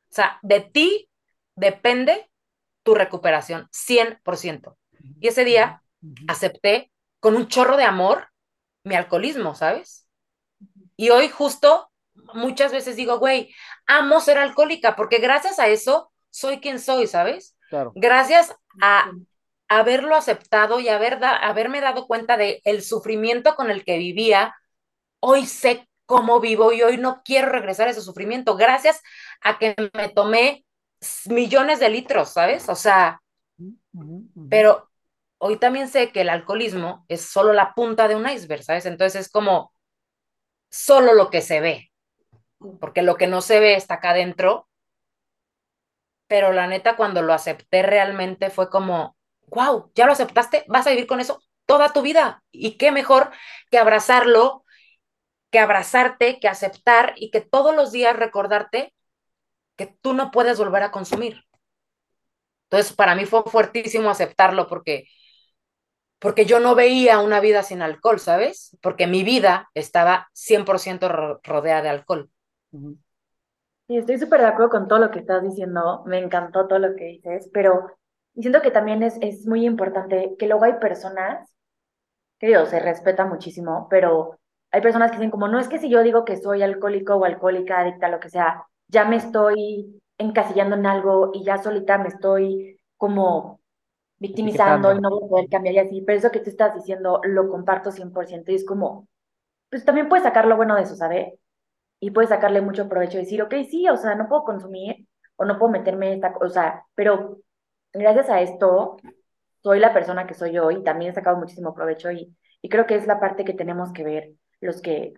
[0.10, 1.10] O sea, de ti
[1.56, 2.30] depende
[2.84, 4.77] tu recuperación, 100%.
[5.20, 5.84] Y ese día
[6.28, 8.28] acepté con un chorro de amor
[8.84, 10.08] mi alcoholismo, ¿sabes?
[10.96, 11.92] Y hoy justo
[12.34, 13.54] muchas veces digo, güey,
[13.86, 17.56] amo ser alcohólica porque gracias a eso soy quien soy, ¿sabes?
[17.70, 17.92] Claro.
[17.96, 19.12] Gracias a
[19.68, 24.56] haberlo aceptado y haber haberme dado cuenta de el sufrimiento con el que vivía,
[25.20, 29.02] hoy sé cómo vivo y hoy no quiero regresar a ese sufrimiento, gracias
[29.42, 30.66] a que me tomé
[31.26, 32.70] millones de litros, ¿sabes?
[32.70, 33.22] O sea,
[34.50, 34.90] pero
[35.40, 38.86] hoy también sé que el alcoholismo es solo la punta de un iceberg, ¿sabes?
[38.86, 39.74] Entonces es como
[40.70, 41.92] solo lo que se ve,
[42.80, 44.68] porque lo que no se ve está acá adentro.
[46.28, 49.16] Pero la neta, cuando lo acepté realmente fue como,
[49.48, 52.44] wow, ya lo aceptaste, vas a vivir con eso toda tu vida.
[52.52, 53.32] Y qué mejor
[53.72, 54.66] que abrazarlo,
[55.52, 58.94] que abrazarte, que aceptar y que todos los días recordarte
[59.78, 61.44] que tú no puedes volver a consumir.
[62.70, 65.08] Entonces, para mí fue fuertísimo aceptarlo porque
[66.20, 68.78] porque yo no veía una vida sin alcohol, ¿sabes?
[68.82, 72.30] Porque mi vida estaba 100% rodeada de alcohol.
[72.72, 76.96] Sí, estoy súper de acuerdo con todo lo que estás diciendo, me encantó todo lo
[76.96, 77.88] que dices, pero
[78.36, 81.50] siento que también es, es muy importante que luego hay personas,
[82.40, 84.38] que se respeta muchísimo, pero
[84.72, 87.26] hay personas que dicen como, no es que si yo digo que soy alcohólico o
[87.26, 92.10] alcohólica, adicta, lo que sea, ya me estoy encasillando en algo y ya solita me
[92.10, 93.57] estoy como
[94.20, 97.22] victimizando y no voy a poder cambiar y así, pero eso que tú estás diciendo
[97.24, 99.08] lo comparto 100% y es como,
[99.70, 101.34] pues también puedes sacar lo bueno de eso, ¿sabes?
[102.00, 105.46] Y puedes sacarle mucho provecho y decir, ok, sí, o sea, no puedo consumir o
[105.46, 107.40] no puedo meterme esta cosa, o sea, pero
[107.94, 108.98] gracias a esto
[109.64, 112.86] soy la persona que soy yo y también he sacado muchísimo provecho y, y creo
[112.86, 115.14] que es la parte que tenemos que ver los que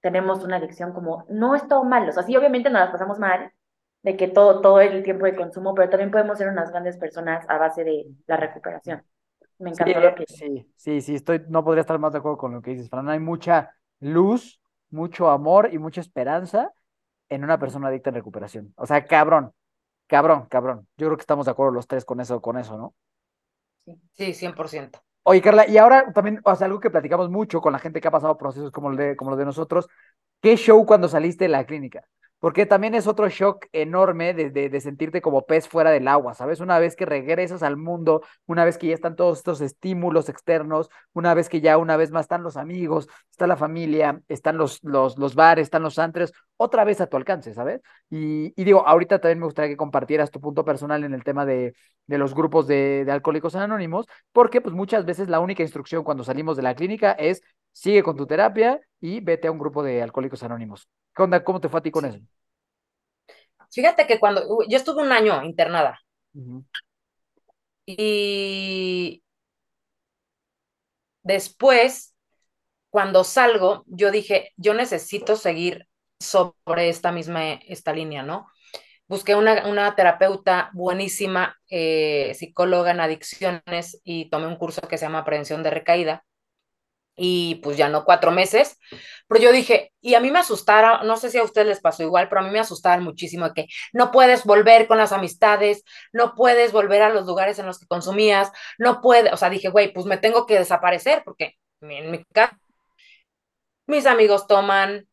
[0.00, 3.18] tenemos una adicción como, no es todo malo, o sea, sí, obviamente nos las pasamos
[3.18, 3.52] mal,
[4.04, 7.46] de que todo, todo el tiempo de consumo, pero también podemos ser unas grandes personas
[7.48, 9.02] a base de la recuperación.
[9.58, 10.24] Me encantó sí, lo que...
[10.26, 13.08] Sí, sí, sí, estoy, no podría estar más de acuerdo con lo que dices, Fran.
[13.08, 16.70] Hay mucha luz, mucho amor y mucha esperanza
[17.30, 18.74] en una persona adicta en recuperación.
[18.76, 19.52] O sea, cabrón,
[20.06, 20.86] cabrón, cabrón.
[20.98, 22.94] Yo creo que estamos de acuerdo los tres con eso, con eso, ¿no?
[23.86, 25.00] Sí, sí 100%.
[25.22, 28.08] Oye, Carla, y ahora también, o sea, algo que platicamos mucho con la gente que
[28.08, 29.88] ha pasado procesos como el de, como los de nosotros,
[30.42, 32.06] ¿qué show cuando saliste de la clínica?
[32.44, 36.60] Porque también es otro shock enorme de, de, sentirte como pez fuera del agua, ¿sabes?
[36.60, 40.90] Una vez que regresas al mundo, una vez que ya están todos estos estímulos externos,
[41.14, 44.84] una vez que ya una vez más están los amigos, está la familia, están los,
[44.84, 47.80] los, los bares, están los antres, otra vez a tu alcance, ¿sabes?
[48.10, 51.46] Y, y, digo, ahorita también me gustaría que compartieras tu punto personal en el tema
[51.46, 51.72] de,
[52.06, 56.24] de los grupos de, de alcohólicos anónimos, porque pues muchas veces la única instrucción cuando
[56.24, 57.40] salimos de la clínica es
[57.72, 60.86] sigue con tu terapia y vete a un grupo de alcohólicos anónimos.
[61.14, 62.18] ¿Cómo te fue a ti con eso?
[63.70, 66.00] Fíjate que cuando yo estuve un año internada.
[67.86, 69.22] Y
[71.22, 72.14] después,
[72.90, 75.88] cuando salgo, yo dije, yo necesito seguir
[76.20, 78.46] sobre esta misma, esta línea, ¿no?
[79.08, 85.06] Busqué una, una terapeuta buenísima, eh, psicóloga en adicciones y tomé un curso que se
[85.06, 86.24] llama Prevención de Recaída
[87.16, 88.78] y pues ya no cuatro meses,
[89.28, 92.02] pero yo dije, y a mí me asustara, no sé si a ustedes les pasó
[92.02, 95.84] igual, pero a mí me asustaban muchísimo de que no puedes volver con las amistades,
[96.12, 99.68] no puedes volver a los lugares en los que consumías, no puedes, o sea, dije,
[99.68, 102.58] güey, pues me tengo que desaparecer porque en mi casa
[103.86, 105.08] mis amigos toman,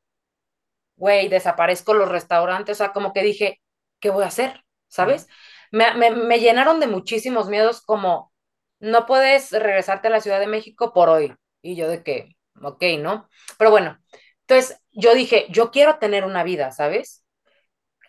[0.96, 3.62] güey, desaparezco los restaurantes, o sea, como que dije,
[4.00, 4.64] ¿qué voy a hacer?
[4.88, 5.28] ¿Sabes?
[5.72, 8.32] Me, me, me llenaron de muchísimos miedos como,
[8.80, 12.84] no puedes regresarte a la Ciudad de México por hoy, y yo de que, ok,
[13.00, 13.30] ¿no?
[13.58, 14.00] Pero bueno,
[14.42, 17.24] entonces yo dije, yo quiero tener una vida, ¿sabes?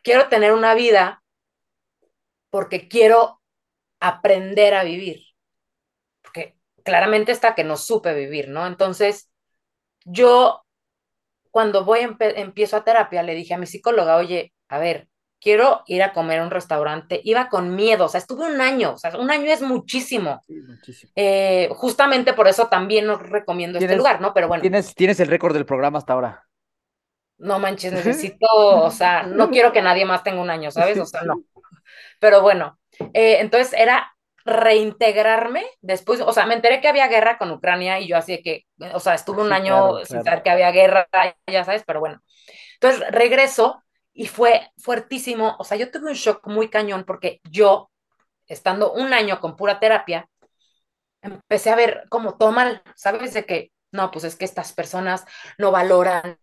[0.03, 1.23] Quiero tener una vida
[2.51, 3.41] porque quiero
[4.01, 5.23] aprender a vivir.
[6.23, 8.67] Porque claramente está que no supe vivir, ¿no?
[8.67, 9.31] Entonces,
[10.05, 10.65] yo
[11.51, 15.09] cuando voy, empiezo a terapia, le dije a mi psicóloga, oye, a ver,
[15.43, 18.93] quiero ir a comer a un restaurante, iba con miedo, o sea, estuve un año,
[18.93, 20.41] o sea, un año es muchísimo.
[20.47, 21.13] Sí, muchísimo.
[21.17, 24.33] Eh, justamente por eso también os recomiendo este lugar, ¿no?
[24.33, 24.63] Pero bueno.
[24.63, 26.45] ¿tienes, tienes el récord del programa hasta ahora.
[27.39, 30.99] No manches, necesito, o sea, no quiero que nadie más tenga un año, ¿sabes?
[30.99, 31.43] O sea, no.
[32.21, 32.79] Pero bueno,
[33.13, 34.15] eh, entonces era
[34.45, 38.67] reintegrarme después, o sea, me enteré que había guerra con Ucrania y yo así que,
[38.93, 41.09] o sea, estuve un año sin saber que había guerra,
[41.49, 42.23] ya sabes, pero bueno.
[42.75, 43.83] Entonces regreso
[44.15, 45.57] y fue fuertísimo.
[45.59, 47.91] O sea, yo tuve un shock muy cañón porque yo,
[48.47, 50.29] estando un año con pura terapia,
[51.23, 52.55] empecé a ver como todo
[52.97, 53.35] ¿sabes?
[53.35, 55.25] De que, no, pues es que estas personas
[55.59, 56.39] no valoran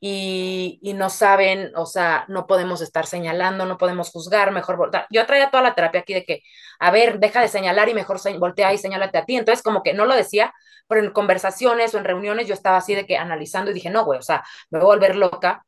[0.00, 5.06] y, y, no saben, o sea, no podemos estar señalando, no podemos juzgar, mejor voltear.
[5.10, 6.42] Yo traía toda la terapia aquí de que,
[6.80, 9.36] a ver, deja de señalar y mejor voltea y señálate a ti.
[9.36, 10.52] Entonces, como que no lo decía,
[10.88, 14.04] pero en conversaciones o en reuniones yo estaba así de que analizando y dije, no,
[14.04, 15.64] güey, o sea, me voy a volver loca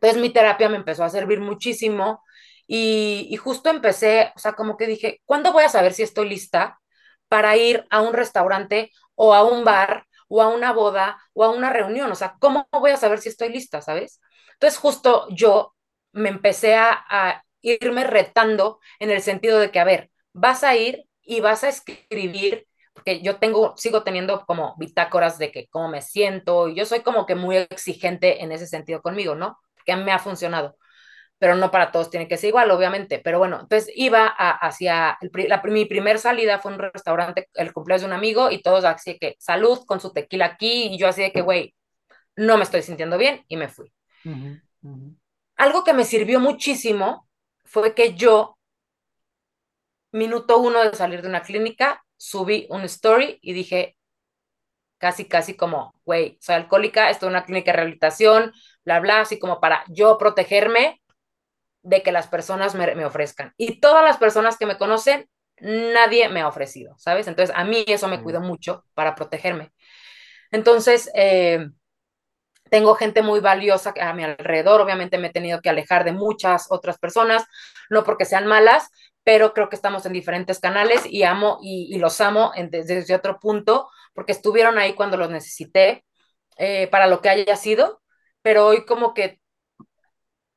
[0.00, 2.24] entonces mi terapia me empezó a servir muchísimo
[2.66, 6.80] y, justo empecé, o sea, como que dije, ¿cuándo voy a saber si estoy lista
[7.28, 11.50] para ir a un restaurante o a un bar o a una boda o a
[11.50, 12.10] una reunión?
[12.10, 14.20] O sea, ¿cómo voy a saber si estoy lista, sabes?
[14.54, 15.74] Entonces justo yo
[16.12, 21.04] me empecé a, irme retando en el sentido de que, a ver, vas a ir
[21.22, 26.02] y vas a escribir porque yo tengo, sigo teniendo como bitácoras de que cómo me
[26.02, 29.58] siento, y yo soy como que muy exigente en ese sentido conmigo, ¿no?
[29.84, 30.76] Que me ha funcionado,
[31.38, 33.18] pero no para todos tiene que ser igual, obviamente.
[33.18, 35.18] Pero bueno, entonces iba hacia,
[35.48, 39.18] la, mi primer salida fue un restaurante, el cumpleaños de un amigo, y todos así
[39.18, 41.74] que salud con su tequila aquí, y yo así de que, güey,
[42.36, 43.92] no me estoy sintiendo bien, y me fui.
[45.56, 47.28] Algo que me sirvió muchísimo
[47.64, 48.58] fue que yo,
[50.12, 53.96] minuto uno de salir de una clínica, subí un story y dije,
[55.00, 58.52] casi, casi como, güey, soy alcohólica, estoy en una clínica de rehabilitación,
[58.84, 61.02] bla, bla, así como para yo protegerme
[61.82, 63.54] de que las personas me, me ofrezcan.
[63.56, 65.28] Y todas las personas que me conocen,
[65.60, 67.28] nadie me ha ofrecido, ¿sabes?
[67.28, 69.72] Entonces, a mí eso me cuidó mucho para protegerme.
[70.52, 71.68] Entonces, eh,
[72.70, 76.66] tengo gente muy valiosa a mi alrededor, obviamente me he tenido que alejar de muchas
[76.70, 77.44] otras personas,
[77.88, 78.88] no porque sean malas,
[79.24, 83.14] pero creo que estamos en diferentes canales y amo y, y los amo en, desde
[83.14, 83.88] otro punto,
[84.20, 86.04] porque estuvieron ahí cuando los necesité,
[86.58, 88.02] eh, para lo que haya sido,
[88.42, 89.40] pero hoy como que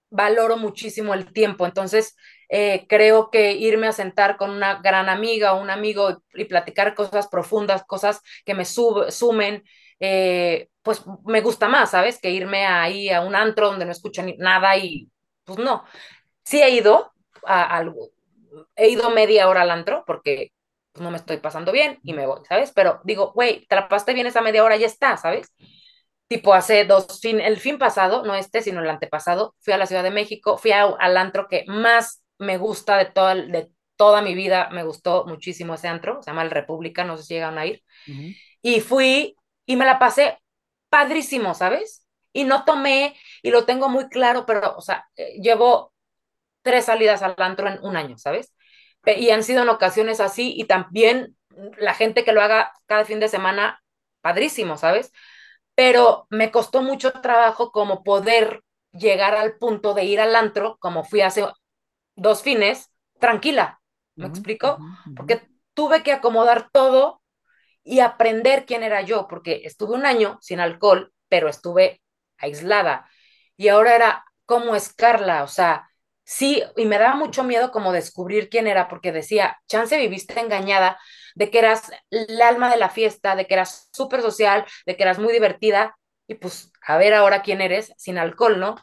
[0.09, 2.17] valoro muchísimo el tiempo, entonces
[2.49, 6.93] eh, creo que irme a sentar con una gran amiga o un amigo y, platicar
[6.93, 9.63] cosas profundas, cosas que me sumen,
[10.01, 12.19] eh, pues me gusta más, ¿sabes?
[12.19, 15.09] Que irme ahí a un antro donde no escucho ni nada y
[15.45, 15.85] pues no.
[16.43, 17.13] Sí he ido
[17.45, 18.09] a algo,
[18.75, 20.51] he ido media hora al antro porque
[20.93, 22.71] pues, no me estoy pasando bien y me voy, ¿sabes?
[22.71, 25.51] Pero digo, güey, te la pasaste bien esa media hora, ya está, ¿sabes?
[26.27, 29.85] Tipo, hace dos, fin, el fin pasado, no este, sino el antepasado, fui a la
[29.87, 34.21] Ciudad de México, fui a, al antro que más me gusta de toda, de toda
[34.21, 37.57] mi vida, me gustó muchísimo ese antro, se llama El República, no sé si llegan
[37.57, 37.83] a ir.
[38.07, 38.37] Uh -huh.
[38.61, 39.35] Y fui
[39.65, 40.39] y me la pasé
[40.89, 42.07] padrísimo, ¿sabes?
[42.33, 45.93] Y no tomé, y lo tengo muy claro, pero, o sea, eh, llevo
[46.61, 48.53] tres salidas al antro en un año, ¿sabes?
[49.05, 51.35] Y han sido en ocasiones así, y también
[51.77, 53.83] la gente que lo haga cada fin de semana,
[54.21, 55.11] padrísimo, ¿sabes?
[55.75, 61.03] Pero me costó mucho trabajo como poder llegar al punto de ir al antro, como
[61.03, 61.45] fui hace
[62.15, 63.81] dos fines, tranquila,
[64.15, 64.77] ¿me uh -huh, explico?
[64.79, 65.15] Uh -huh.
[65.15, 65.41] Porque
[65.73, 67.21] tuve que acomodar todo
[67.83, 72.01] y aprender quién era yo, porque estuve un año sin alcohol, pero estuve
[72.37, 73.09] aislada.
[73.57, 75.43] Y ahora era, ¿cómo es Carla?
[75.43, 75.89] O sea,
[76.23, 80.99] sí, y me daba mucho miedo como descubrir quién era, porque decía, chance viviste engañada
[81.35, 85.03] de que eras el alma de la fiesta, de que eras súper social, de que
[85.03, 85.97] eras muy divertida,
[86.27, 88.75] y pues a ver ahora quién eres sin alcohol, ¿no?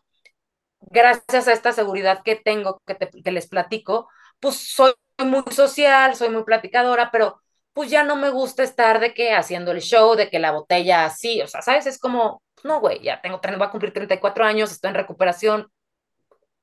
[0.80, 4.08] Gracias a esta seguridad que tengo, que, te, que les platico,
[4.40, 7.40] pues soy muy social, soy muy platicadora, pero
[7.72, 11.04] pues ya no me gusta estar de que haciendo el show, de que la botella
[11.04, 11.86] así, o sea, ¿sabes?
[11.86, 15.70] Es como, no, güey, ya tengo, voy a cumplir 34 años, estoy en recuperación,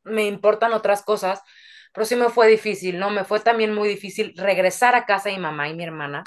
[0.08, 1.42] me importan otras cosas,
[1.94, 3.10] pero sí me fue difícil, ¿no?
[3.10, 6.24] Me fue también muy difícil regresar a casa de mi mamá y mi hermana,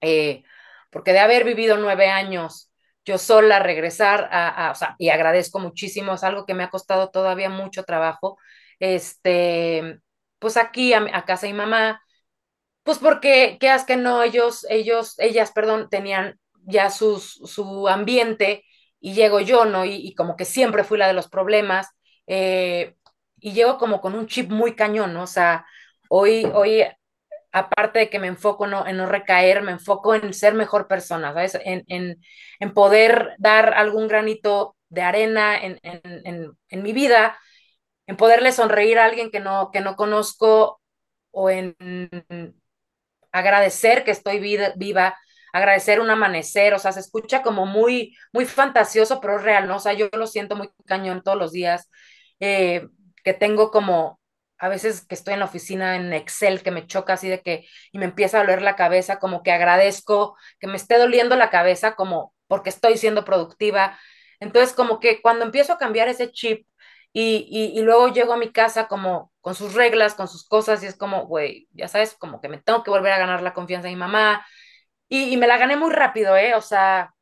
[0.00, 0.44] eh,
[0.90, 2.72] porque de haber vivido nueve años
[3.04, 7.10] yo sola, regresar a, o sea, y agradezco muchísimo, es algo que me ha costado
[7.10, 8.38] todavía mucho trabajo,
[8.80, 10.00] este,
[10.38, 12.02] pues aquí a, casa de mi mamá,
[12.82, 18.64] pues porque, qué es que no, ellos, ellos, ellas, perdón, tenían ya sus, su ambiente
[19.00, 19.84] y llego yo, ¿no?
[19.84, 21.88] Y, y, como que siempre fui la de los problemas
[22.28, 22.96] eh,
[23.40, 25.24] y llego como con un chip muy cañón, ¿no?
[25.24, 25.66] O sea,
[26.08, 26.84] hoy, hoy
[27.52, 31.32] aparte de que me enfoco no, en no recaer, me enfoco en ser mejor persona,
[31.32, 31.58] ¿sabes?
[31.64, 32.20] En, en,
[32.60, 37.38] en poder dar algún granito de arena en, en, mi vida,
[38.06, 40.80] en poderle sonreír a alguien que no, que no conozco
[41.30, 41.76] o en
[43.32, 45.16] agradecer que estoy vida, viva,
[45.52, 49.76] agradecer un amanecer, o sea, se escucha como muy, muy fantasioso, pero es real, ¿no?
[49.76, 51.88] O sea, yo lo siento muy cañón todos los días,
[52.40, 52.88] eh,
[53.24, 54.20] que tengo como,
[54.58, 57.66] a veces que estoy en la oficina en Excel, que me choca así de que,
[57.92, 61.50] y me empieza a doler la cabeza, como que agradezco que me esté doliendo la
[61.50, 63.98] cabeza, como porque estoy siendo productiva.
[64.40, 66.66] Entonces, como que cuando empiezo a cambiar ese chip
[67.12, 70.86] y, y, luego llego a mi casa como con sus reglas, con sus cosas, y
[70.86, 73.88] es como, güey, ya sabes, como que me tengo que volver a ganar la confianza
[73.88, 74.46] de mi mamá.
[75.08, 76.54] Y, y me la gané muy rápido, ¿eh?
[76.54, 77.14] O sea,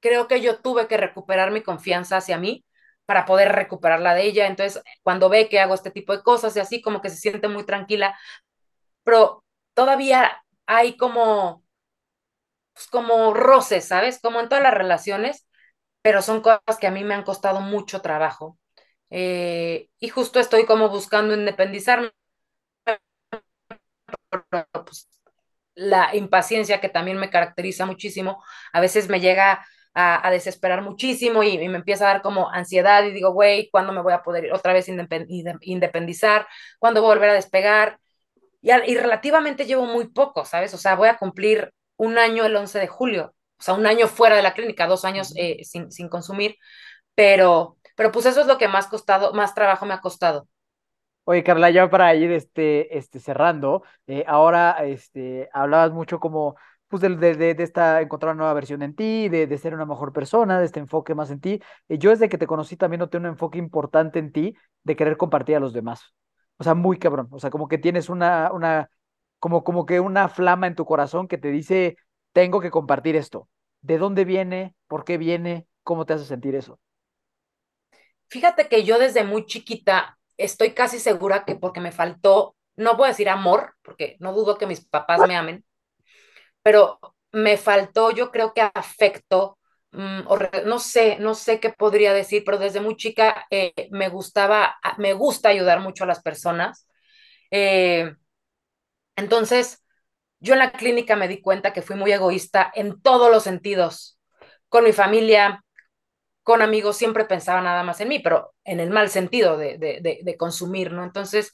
[0.00, 2.64] creo que yo tuve que recuperar mi confianza hacia mí
[3.06, 4.46] para poder recuperar la de ella.
[4.46, 7.48] Entonces, cuando ve que hago este tipo de cosas y así, como que se siente
[7.48, 8.18] muy tranquila,
[9.04, 9.44] pero
[9.74, 11.64] todavía hay como,
[12.74, 14.20] pues como roces, ¿sabes?
[14.20, 15.46] Como en todas las relaciones,
[16.02, 18.58] pero son cosas que a mí me han costado mucho trabajo.
[19.10, 22.10] Eh, y justo estoy como buscando independizarme.
[24.72, 25.08] Pues,
[25.74, 31.42] la impaciencia que también me caracteriza muchísimo, a veces me llega a, a desesperar muchísimo
[31.42, 34.22] y, y, me empieza a dar como ansiedad y digo, güey, ¿cuándo me voy a
[34.22, 36.46] poder otra vez independizar?
[36.78, 37.98] ¿Cuándo voy a volver a despegar?
[38.62, 40.74] Y, y relativamente llevo muy poco, ¿sabes?
[40.74, 44.08] O sea, voy a cumplir un año el 11 de julio o sea, un año
[44.08, 46.56] fuera de la clínica, dos años eh, sin, sin, consumir,
[47.14, 50.48] pero, pero pues eso es lo que más costado, más trabajo me ha costado.
[51.24, 56.56] Oye, Carla, ya para ir este, este, cerrando, eh, ahora este, hablabas mucho como
[56.90, 59.86] pues de, de, de, esta, encontrar una nueva versión en ti, de, de ser una
[59.86, 61.62] mejor persona, de este enfoque más en ti.
[61.88, 65.16] Eh, yo desde que te conocí también noté un enfoque importante en ti de querer
[65.16, 66.14] compartir a los demás.
[66.58, 67.28] O sea, muy cabrón.
[67.30, 68.90] O sea, como que tienes una, una,
[69.38, 71.96] como, como que una flama en tu corazón que te dice,
[72.32, 73.48] tengo que compartir esto.
[73.82, 74.74] ¿De dónde viene?
[74.88, 75.68] ¿Por qué viene?
[75.84, 76.80] ¿Cómo te hace sentir eso?
[78.26, 83.06] Fíjate que yo desde muy chiquita estoy casi segura que porque me faltó, no voy
[83.06, 85.64] a decir amor, porque no dudo que mis papás me amen,
[86.62, 86.98] pero
[87.32, 89.58] me faltó, yo creo que afecto,
[89.92, 94.08] mm, o no sé, no sé qué podría decir, pero desde muy chica eh, me
[94.08, 96.86] gustaba, me gusta ayudar mucho a las personas.
[97.50, 98.14] Eh,
[99.16, 99.82] entonces,
[100.40, 104.18] yo en la clínica me di cuenta que fui muy egoísta en todos los sentidos,
[104.68, 105.64] con mi familia,
[106.44, 110.00] con amigos, siempre pensaba nada más en mí, pero en el mal sentido de, de,
[110.02, 111.04] de, de consumir, ¿no?
[111.04, 111.52] Entonces,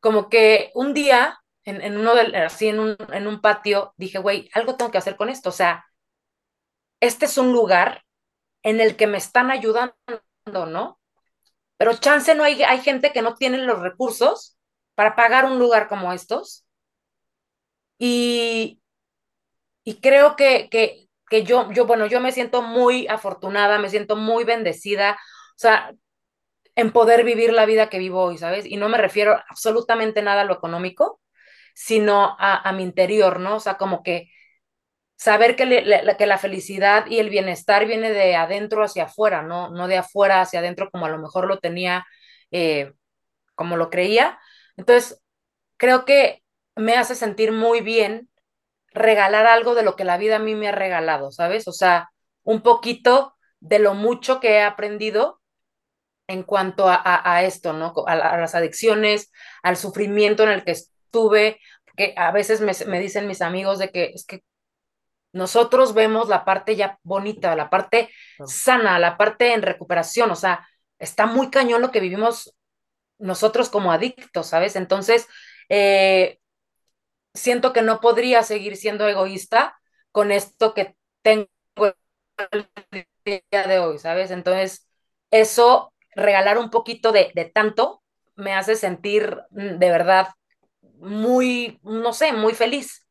[0.00, 4.18] como que un día, en, en uno del, así en un, en un patio, dije,
[4.18, 5.84] güey, algo tengo que hacer con esto, o sea,
[7.00, 8.04] este es un lugar
[8.62, 9.96] en el que me están ayudando,
[10.68, 11.00] ¿no?
[11.78, 14.58] Pero chance no hay, hay gente que no tiene los recursos
[14.96, 16.66] para pagar un lugar como estos.
[17.98, 18.80] Y,
[19.84, 24.16] y creo que, que, que yo, yo, bueno, yo me siento muy afortunada, me siento
[24.16, 25.92] muy bendecida, o sea,
[26.76, 28.66] en poder vivir la vida que vivo hoy, ¿sabes?
[28.66, 31.21] Y no me refiero absolutamente nada a lo económico,
[31.74, 33.56] sino a, a mi interior, ¿no?
[33.56, 34.30] O sea, como que
[35.22, 35.64] saber que,
[36.18, 39.70] que la felicidad y el bienestar viene de adentro hacia afuera, ¿no?
[39.70, 42.04] No de afuera hacia adentro como a lo mejor lo tenía,
[42.50, 42.92] eh,
[43.54, 44.40] como lo creía.
[44.76, 45.22] Entonces,
[45.76, 46.42] creo que
[46.74, 48.30] me hace sentir muy bien
[48.94, 51.68] regalar algo de lo que la vida a mí me ha regalado, ¿sabes?
[51.68, 52.10] O sea,
[52.42, 55.40] un poquito de lo mucho que he aprendido
[56.26, 57.94] en cuanto a, a, esto, ¿no?
[58.08, 59.30] A, a, las adicciones,
[59.62, 60.74] al sufrimiento en el que
[61.12, 61.60] estuve,
[61.96, 64.42] que a veces me, me dicen mis amigos de que es que
[65.32, 68.10] nosotros vemos la parte ya bonita, la parte
[68.44, 70.66] sana, la parte en recuperación, o sea,
[70.98, 72.54] está muy cañón lo que vivimos
[73.18, 74.76] nosotros como adictos, ¿sabes?
[74.76, 75.28] Entonces,
[75.68, 76.40] eh,
[77.34, 79.76] siento que no podría seguir siendo egoísta
[80.12, 81.48] con esto que tengo
[82.50, 82.68] el
[83.24, 84.30] día de hoy, ¿sabes?
[84.30, 84.88] Entonces,
[85.30, 88.02] eso, regalar un poquito de, de tanto,
[88.36, 90.28] me hace sentir de verdad
[91.02, 93.06] muy, no sé, muy feliz.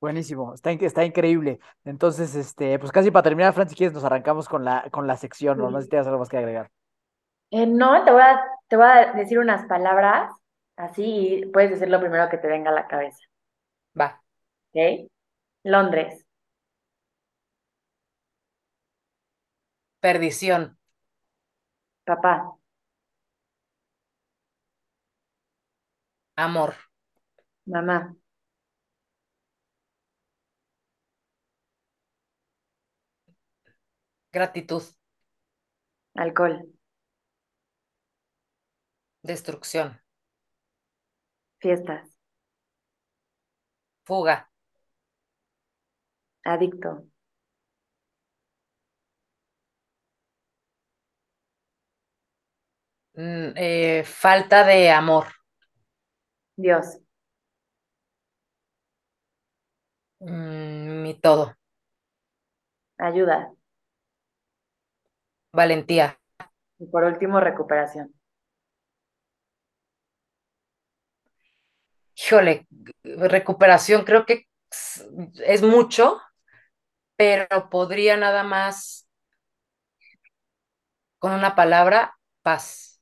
[0.00, 1.58] Buenísimo, está, está increíble.
[1.84, 5.16] Entonces, este, pues casi para terminar, Fran, si quieres, nos arrancamos con la, con la
[5.16, 5.70] sección, ¿no?
[5.70, 6.70] No sé si tienes algo más que agregar.
[7.50, 10.32] Eh, no, te voy, a, te voy a decir unas palabras,
[10.76, 11.04] así
[11.44, 13.18] y puedes decir lo primero que te venga a la cabeza.
[13.94, 14.22] Va.
[14.72, 15.08] ¿Ok?
[15.64, 16.26] Londres.
[20.04, 20.78] Perdición.
[22.06, 22.34] Papá.
[26.36, 26.74] Amor.
[27.66, 28.14] Mamá.
[34.32, 34.82] Gratitud.
[36.14, 36.66] Alcohol.
[39.22, 40.00] Destrucción.
[41.58, 42.16] Fiestas.
[44.06, 44.48] Fuga.
[46.52, 46.90] Adicto.
[53.16, 55.26] Mm, eh, falta de amor.
[56.56, 56.98] Dios.
[60.20, 61.54] Mm, mi todo.
[62.98, 63.54] Ayuda.
[65.54, 66.20] Valentía.
[66.78, 68.14] Y por último, recuperación.
[72.16, 72.66] Híjole,
[73.04, 74.46] recuperación creo que
[75.46, 76.20] es mucho,
[77.16, 79.08] pero podría nada más
[81.18, 82.93] con una palabra, paz.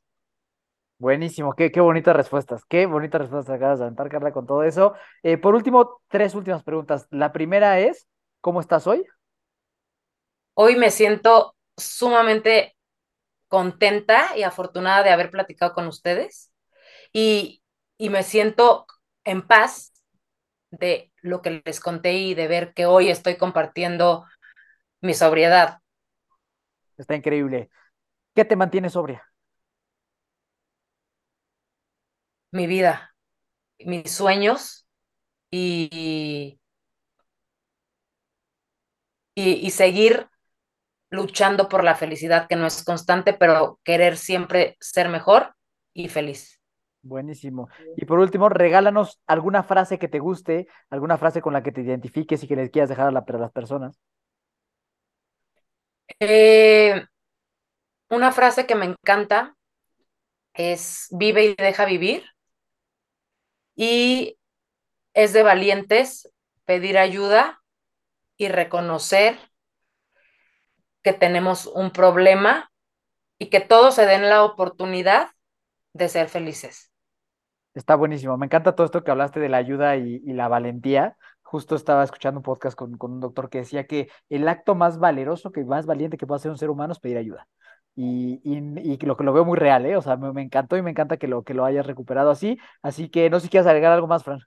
[1.02, 4.94] Buenísimo, qué, qué bonitas respuestas, qué bonitas respuestas acabas de aventar, Carla, con todo eso.
[5.24, 7.08] Eh, por último, tres últimas preguntas.
[7.10, 8.06] La primera es,
[8.40, 9.04] ¿cómo estás hoy?
[10.54, 12.76] Hoy me siento sumamente
[13.48, 16.52] contenta y afortunada de haber platicado con ustedes
[17.12, 17.64] y,
[17.98, 18.86] y me siento
[19.24, 19.92] en paz
[20.70, 24.24] de lo que les conté y de ver que hoy estoy compartiendo
[25.00, 25.80] mi sobriedad.
[26.96, 27.70] Está increíble.
[28.36, 29.31] ¿Qué te mantiene sobria?
[32.52, 33.14] Mi vida,
[33.80, 34.86] mis sueños
[35.50, 36.58] y,
[39.34, 40.28] y, y seguir
[41.10, 45.54] luchando por la felicidad que no es constante, pero querer siempre ser mejor
[45.94, 46.60] y feliz.
[47.02, 47.68] Buenísimo.
[47.96, 51.80] Y por último, regálanos alguna frase que te guste, alguna frase con la que te
[51.82, 54.00] identifiques y que les quieras dejar a, la, a las personas.
[56.20, 57.04] Eh,
[58.10, 59.56] una frase que me encanta
[60.54, 62.24] es vive y deja vivir.
[63.74, 64.38] Y
[65.14, 66.32] es de valientes
[66.64, 67.62] pedir ayuda
[68.36, 69.38] y reconocer
[71.02, 72.70] que tenemos un problema
[73.38, 75.28] y que todos se den la oportunidad
[75.92, 76.92] de ser felices.
[77.74, 78.36] Está buenísimo.
[78.36, 81.16] Me encanta todo esto que hablaste de la ayuda y, la valentía.
[81.42, 84.98] Justo estaba escuchando un podcast con, con, un doctor que decía que el acto más
[84.98, 87.48] valeroso, que más valiente que puede hacer un ser humano es pedir ayuda.
[87.94, 89.96] Y, y, y lo que lo veo muy real, ¿eh?
[89.96, 92.58] O sea, me, me, encantó y me encanta que lo, que lo hayas recuperado así.
[92.80, 94.40] Así que no sé si quieres agregar algo más, Fran.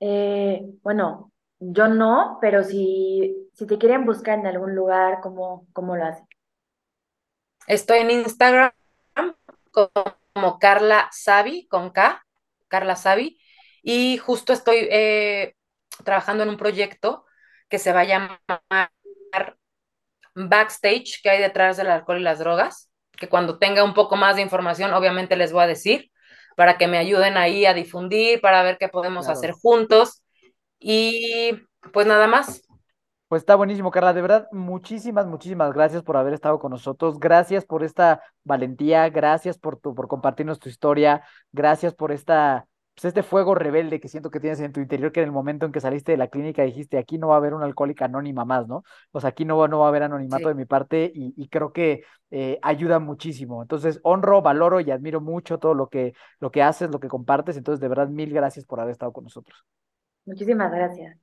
[0.00, 1.30] Eh, bueno,
[1.60, 6.26] yo no, pero si, si te quieren buscar en algún lugar, ¿cómo, cómo lo hacen?
[7.68, 8.72] Estoy en Instagram
[9.70, 12.26] como Carla Savi, con K,
[12.68, 13.38] Carla Savi,
[13.82, 15.54] y justo estoy eh,
[16.04, 17.26] trabajando en un proyecto
[17.68, 19.56] que se va a llamar
[20.34, 24.36] Backstage, que hay detrás del alcohol y las drogas, que cuando tenga un poco más
[24.36, 26.10] de información, obviamente les voy a decir,
[26.56, 29.38] para que me ayuden ahí a difundir, para ver qué podemos claro.
[29.38, 30.22] hacer juntos.
[30.78, 31.52] Y
[31.92, 32.62] pues nada más.
[33.28, 34.12] Pues está buenísimo, Carla.
[34.12, 37.18] De verdad, muchísimas, muchísimas gracias por haber estado con nosotros.
[37.18, 43.06] Gracias por esta valentía, gracias por, tu, por compartirnos tu historia, gracias por esta, pues
[43.06, 45.72] este fuego rebelde que siento que tienes en tu interior, que en el momento en
[45.72, 48.68] que saliste de la clínica dijiste, aquí no va a haber una alcohólica anónima más,
[48.68, 48.84] ¿no?
[49.12, 50.48] O sea, aquí no, va, no va a haber anonimato sí.
[50.48, 53.62] de mi parte y, y creo que eh, ayuda muchísimo.
[53.62, 57.56] Entonces, honro, valoro y admiro mucho todo lo que, lo que haces, lo que compartes.
[57.56, 59.64] Entonces, de verdad, mil gracias por haber estado con nosotros.
[60.24, 61.18] Muchísimas gracias.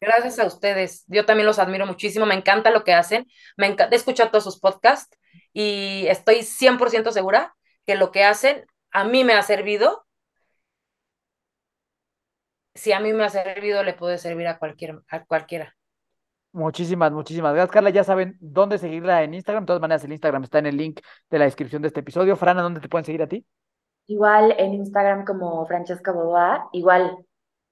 [0.00, 1.04] Gracias a ustedes.
[1.08, 2.26] Yo también los admiro muchísimo.
[2.26, 3.26] Me encanta lo que hacen.
[3.56, 5.18] Me encanta escuchar todos sus podcasts
[5.52, 7.54] y estoy 100% segura
[7.86, 10.04] que lo que hacen a mí me ha servido.
[12.74, 15.76] Si a mí me ha servido, le puede servir a, cualquier, a cualquiera.
[16.52, 17.90] Muchísimas, muchísimas gracias, Carla.
[17.90, 19.64] Ya saben dónde seguirla en Instagram.
[19.64, 22.36] De todas maneras, el Instagram está en el link de la descripción de este episodio.
[22.36, 23.46] Frana, ¿dónde te pueden seguir a ti?
[24.06, 26.68] Igual en Instagram como Francesca Boboa.
[26.72, 27.16] Igual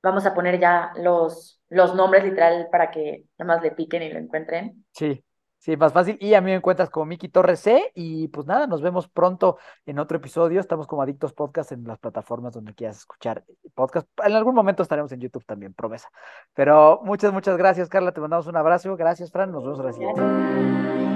[0.03, 4.13] vamos a poner ya los, los nombres literal para que nada más le piquen y
[4.13, 4.85] lo encuentren.
[4.93, 5.25] Sí,
[5.59, 6.17] sí, más fácil.
[6.21, 7.93] Y a mí me encuentras como Miki Torres C.
[7.95, 10.61] Y pues nada, nos vemos pronto en otro episodio.
[10.61, 13.45] Estamos como Adictos Podcast en las plataformas donde quieras escuchar
[13.75, 14.09] podcast.
[14.25, 16.09] En algún momento estaremos en YouTube también, promesa.
[16.55, 18.13] Pero muchas, muchas gracias, Carla.
[18.13, 18.97] Te mandamos un abrazo.
[18.97, 19.53] Gracias, Fran.
[19.53, 21.08] Nos vemos a siguiente.